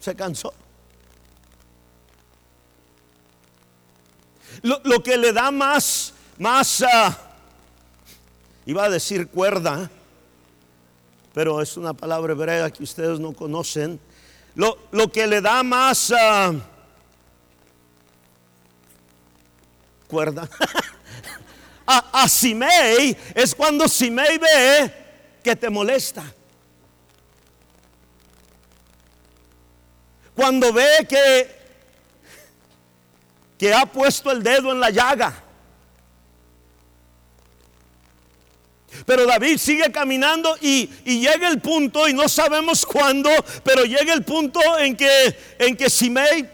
se 0.00 0.14
cansó. 0.14 0.54
Lo, 4.62 5.02
que 5.02 5.16
le 5.16 5.32
da 5.32 5.50
más, 5.50 6.14
más, 6.38 6.80
uh, 6.80 7.12
iba 8.66 8.84
a 8.84 8.90
decir 8.90 9.28
cuerda, 9.28 9.88
pero 11.32 11.62
es 11.62 11.76
una 11.76 11.94
palabra 11.94 12.32
hebrea 12.32 12.70
que 12.70 12.82
ustedes 12.82 13.20
no 13.20 13.32
conocen 13.34 14.00
lo, 14.58 15.12
que 15.12 15.26
le 15.26 15.40
da 15.40 15.62
más 15.62 16.12
ah, 16.12 16.52
cuerda 20.08 20.48
a, 21.86 22.22
a 22.22 22.28
Simei 22.28 23.16
es 23.34 23.54
cuando 23.54 23.86
Simei 23.86 24.36
ve 24.36 24.92
que 25.44 25.54
te 25.54 25.70
molesta. 25.70 26.24
Cuando 30.34 30.72
ve 30.72 31.06
que, 31.08 31.56
que 33.56 33.72
ha 33.72 33.86
puesto 33.86 34.30
el 34.32 34.42
dedo 34.42 34.72
en 34.72 34.80
la 34.80 34.90
llaga. 34.90 35.44
Pero 39.06 39.26
David 39.26 39.58
sigue 39.58 39.90
caminando 39.92 40.56
y, 40.60 40.86
llega 41.04 41.48
el 41.48 41.60
punto, 41.60 42.08
y 42.08 42.12
no 42.12 42.28
sabemos 42.28 42.84
cuándo, 42.84 43.30
pero 43.64 43.84
llega 43.84 44.12
el 44.12 44.24
punto 44.24 44.60
en 44.78 44.96
que, 44.96 45.36
en 45.58 45.76
que 45.76 45.90
Simei 45.90 46.48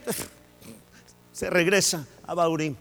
se 1.33 1.51
regresa 1.51 2.07
a 2.27 2.35
Baurín. 2.35 2.77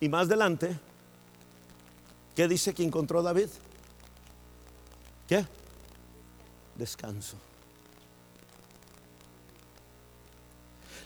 Y 0.00 0.08
más 0.08 0.26
adelante, 0.26 0.76
¿qué 2.34 2.48
dice 2.48 2.74
que 2.74 2.82
encontró 2.82 3.22
David? 3.22 3.48
¿Qué? 5.28 5.46
Descanso. 6.74 7.36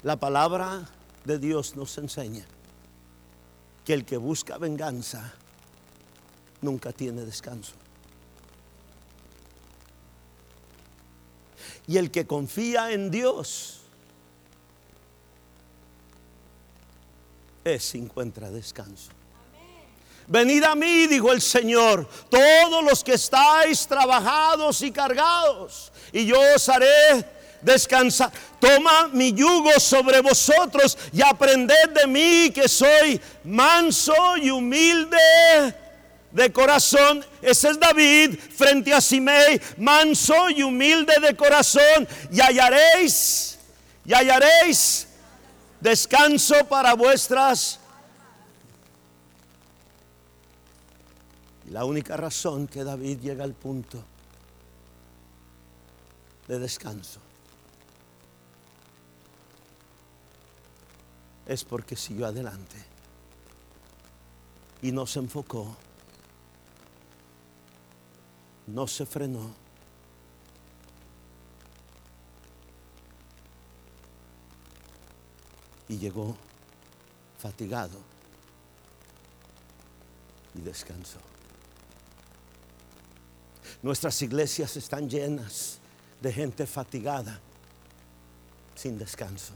La 0.03 0.16
palabra 0.16 0.89
de 1.24 1.39
Dios 1.39 1.76
nos 1.76 1.99
enseña 1.99 2.47
que 3.87 3.95
el 3.95 4.05
que 4.05 4.16
busca 4.16 4.59
venganza 4.59 5.32
nunca 6.61 6.93
tiene 6.93 7.24
descanso. 7.24 7.72
Y 11.87 11.97
el 11.97 12.11
que 12.11 12.26
confía 12.26 12.91
en 12.91 13.12
Dios 13.12 13.82
es 17.62 17.95
encuentra 17.95 18.51
descanso. 18.51 19.12
Venid 20.26 20.64
a 20.64 20.74
mí, 20.74 21.07
dijo 21.07 21.30
el 21.30 21.41
Señor, 21.41 22.09
todos 22.28 22.82
los 22.82 23.05
que 23.05 23.14
estáis 23.14 23.87
trabajados 23.87 24.82
y 24.82 24.91
cargados, 24.91 25.93
y 26.11 26.26
yo 26.26 26.41
os 26.57 26.68
haré 26.68 27.36
descansar. 27.62 28.32
Toma 28.61 29.09
mi 29.09 29.32
yugo 29.32 29.78
sobre 29.78 30.20
vosotros 30.20 30.96
y 31.12 31.22
aprended 31.22 31.90
de 31.94 32.07
mí 32.07 32.50
que 32.50 32.68
soy 32.68 33.20
manso 33.44 34.36
y 34.36 34.50
humilde 34.50 35.16
de 36.32 36.52
corazón. 36.52 37.24
Ese 37.40 37.70
es 37.70 37.80
David 37.80 38.38
frente 38.38 38.92
a 38.92 39.00
Simei, 39.00 39.61
manso 39.78 40.50
y 40.50 40.62
humilde 40.62 41.14
de 41.20 41.34
corazón. 41.34 42.07
Y 42.30 42.40
hallaréis, 42.40 43.59
y 44.04 44.12
hallaréis 44.12 45.09
descanso 45.80 46.54
para 46.66 46.94
vuestras. 46.94 47.80
La 51.70 51.84
única 51.84 52.16
razón 52.16 52.68
que 52.68 52.84
David 52.84 53.18
llega 53.20 53.42
al 53.42 53.54
punto 53.54 54.02
de 56.46 56.59
descanso 56.61 57.25
es 61.47 61.64
porque 61.64 61.97
siguió 61.97 62.26
adelante 62.26 62.76
y 64.82 64.92
no 64.92 65.07
se 65.07 65.20
enfocó, 65.20 65.76
no 68.66 68.86
se 68.86 69.07
frenó. 69.07 69.55
Y 75.88 75.99
llegó 75.99 76.36
fatigado 77.38 78.01
y 80.57 80.61
descansó. 80.61 81.18
Nuestras 83.82 84.20
iglesias 84.22 84.76
están 84.76 85.09
llenas 85.09 85.78
de 86.20 86.32
gente 86.32 86.66
fatigada 86.66 87.38
sin 88.74 88.99
descanso. 88.99 89.53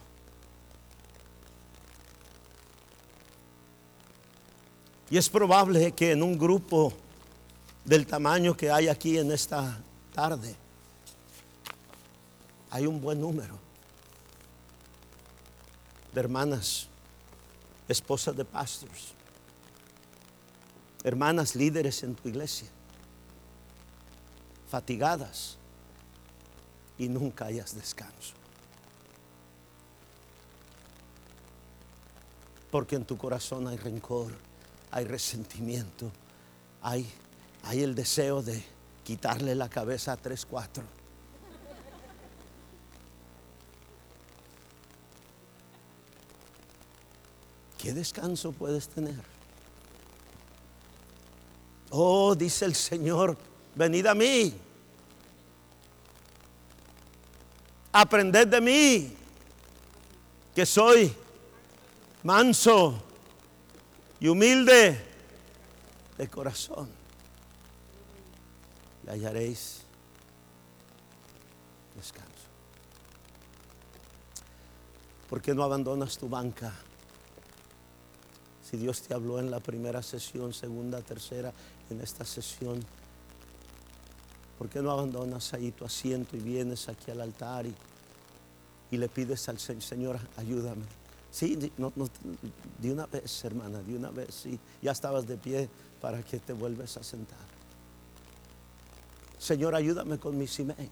Y 5.10 5.18
es 5.18 5.28
probable 5.28 5.90
que 5.92 6.12
en 6.12 6.22
un 6.22 6.38
grupo 6.38 6.92
del 7.84 8.06
tamaño 8.06 8.56
que 8.56 8.70
hay 8.70 8.86
aquí 8.86 9.18
en 9.18 9.32
esta 9.32 9.80
tarde, 10.14 10.54
hay 12.70 12.86
un 12.86 13.00
buen 13.00 13.20
número 13.20 13.58
de 16.14 16.20
hermanas, 16.20 16.86
esposas 17.88 18.36
de 18.36 18.44
pastores, 18.44 19.08
hermanas 21.02 21.56
líderes 21.56 22.04
en 22.04 22.14
tu 22.14 22.28
iglesia, 22.28 22.68
fatigadas 24.68 25.56
y 26.98 27.08
nunca 27.08 27.46
hayas 27.46 27.74
descanso. 27.74 28.34
Porque 32.70 32.94
en 32.94 33.04
tu 33.04 33.16
corazón 33.16 33.66
hay 33.66 33.76
rencor 33.76 34.49
hay 34.90 35.04
resentimiento, 35.04 36.10
hay, 36.82 37.06
hay 37.64 37.82
el 37.82 37.94
deseo 37.94 38.42
de 38.42 38.62
quitarle 39.04 39.54
la 39.54 39.68
cabeza 39.68 40.12
a 40.12 40.16
tres, 40.16 40.44
cuatro. 40.46 40.84
¿Qué 47.78 47.94
descanso 47.94 48.52
puedes 48.52 48.88
tener? 48.88 49.22
Oh, 51.90 52.34
dice 52.34 52.66
el 52.66 52.74
Señor, 52.74 53.36
venid 53.74 54.06
a 54.06 54.14
mí. 54.14 54.54
Aprended 57.92 58.46
de 58.46 58.60
mí, 58.60 59.16
que 60.54 60.66
soy 60.66 61.12
manso 62.22 63.09
y 64.20 64.28
humilde 64.28 65.00
de 66.18 66.28
corazón. 66.28 66.88
Y 69.06 69.10
hallaréis 69.10 69.80
descanso. 71.96 72.28
¿Por 75.28 75.40
qué 75.40 75.54
no 75.54 75.64
abandonas 75.64 76.18
tu 76.18 76.28
banca? 76.28 76.72
Si 78.68 78.76
Dios 78.76 79.02
te 79.02 79.14
habló 79.14 79.40
en 79.40 79.50
la 79.50 79.58
primera 79.58 80.02
sesión, 80.02 80.52
segunda, 80.52 81.00
tercera, 81.00 81.52
en 81.88 82.00
esta 82.00 82.24
sesión, 82.24 82.84
¿por 84.58 84.68
qué 84.68 84.82
no 84.82 84.90
abandonas 84.90 85.54
ahí 85.54 85.72
tu 85.72 85.84
asiento 85.84 86.36
y 86.36 86.40
vienes 86.40 86.88
aquí 86.88 87.10
al 87.10 87.22
altar 87.22 87.66
y, 87.66 87.74
y 88.90 88.96
le 88.98 89.08
pides 89.08 89.48
al 89.48 89.58
Señor, 89.58 90.20
ayúdame? 90.36 90.99
Sí, 91.30 91.56
de 91.56 92.92
una 92.92 93.06
vez, 93.06 93.44
hermana, 93.44 93.80
de 93.82 93.96
una 93.96 94.10
vez, 94.10 94.34
sí. 94.34 94.58
Ya 94.82 94.92
estabas 94.92 95.26
de 95.26 95.36
pie 95.36 95.68
para 96.00 96.22
que 96.22 96.38
te 96.38 96.52
vuelves 96.52 96.96
a 96.96 97.02
sentar. 97.02 97.38
Señor, 99.38 99.74
ayúdame 99.74 100.18
con 100.18 100.36
mi 100.36 100.46
Simei. 100.46 100.90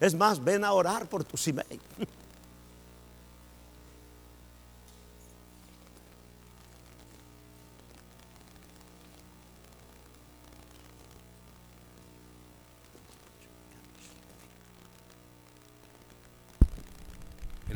Es 0.00 0.14
más, 0.14 0.42
ven 0.42 0.64
a 0.64 0.72
orar 0.72 1.08
por 1.08 1.24
tu 1.24 1.36
Simei. 1.36 1.78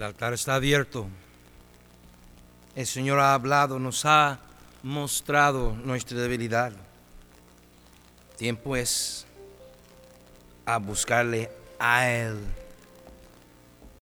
Altar 0.04 0.32
está 0.32 0.54
abierto. 0.54 1.08
El 2.76 2.86
Señor 2.86 3.18
ha 3.20 3.34
hablado, 3.34 3.78
nos 3.78 4.04
ha 4.04 4.38
mostrado 4.82 5.74
nuestra 5.84 6.18
debilidad. 6.18 6.72
Tiempo 8.36 8.76
es 8.76 9.26
a 10.66 10.78
buscarle 10.78 11.50
a 11.78 12.08
Él. 12.08 12.38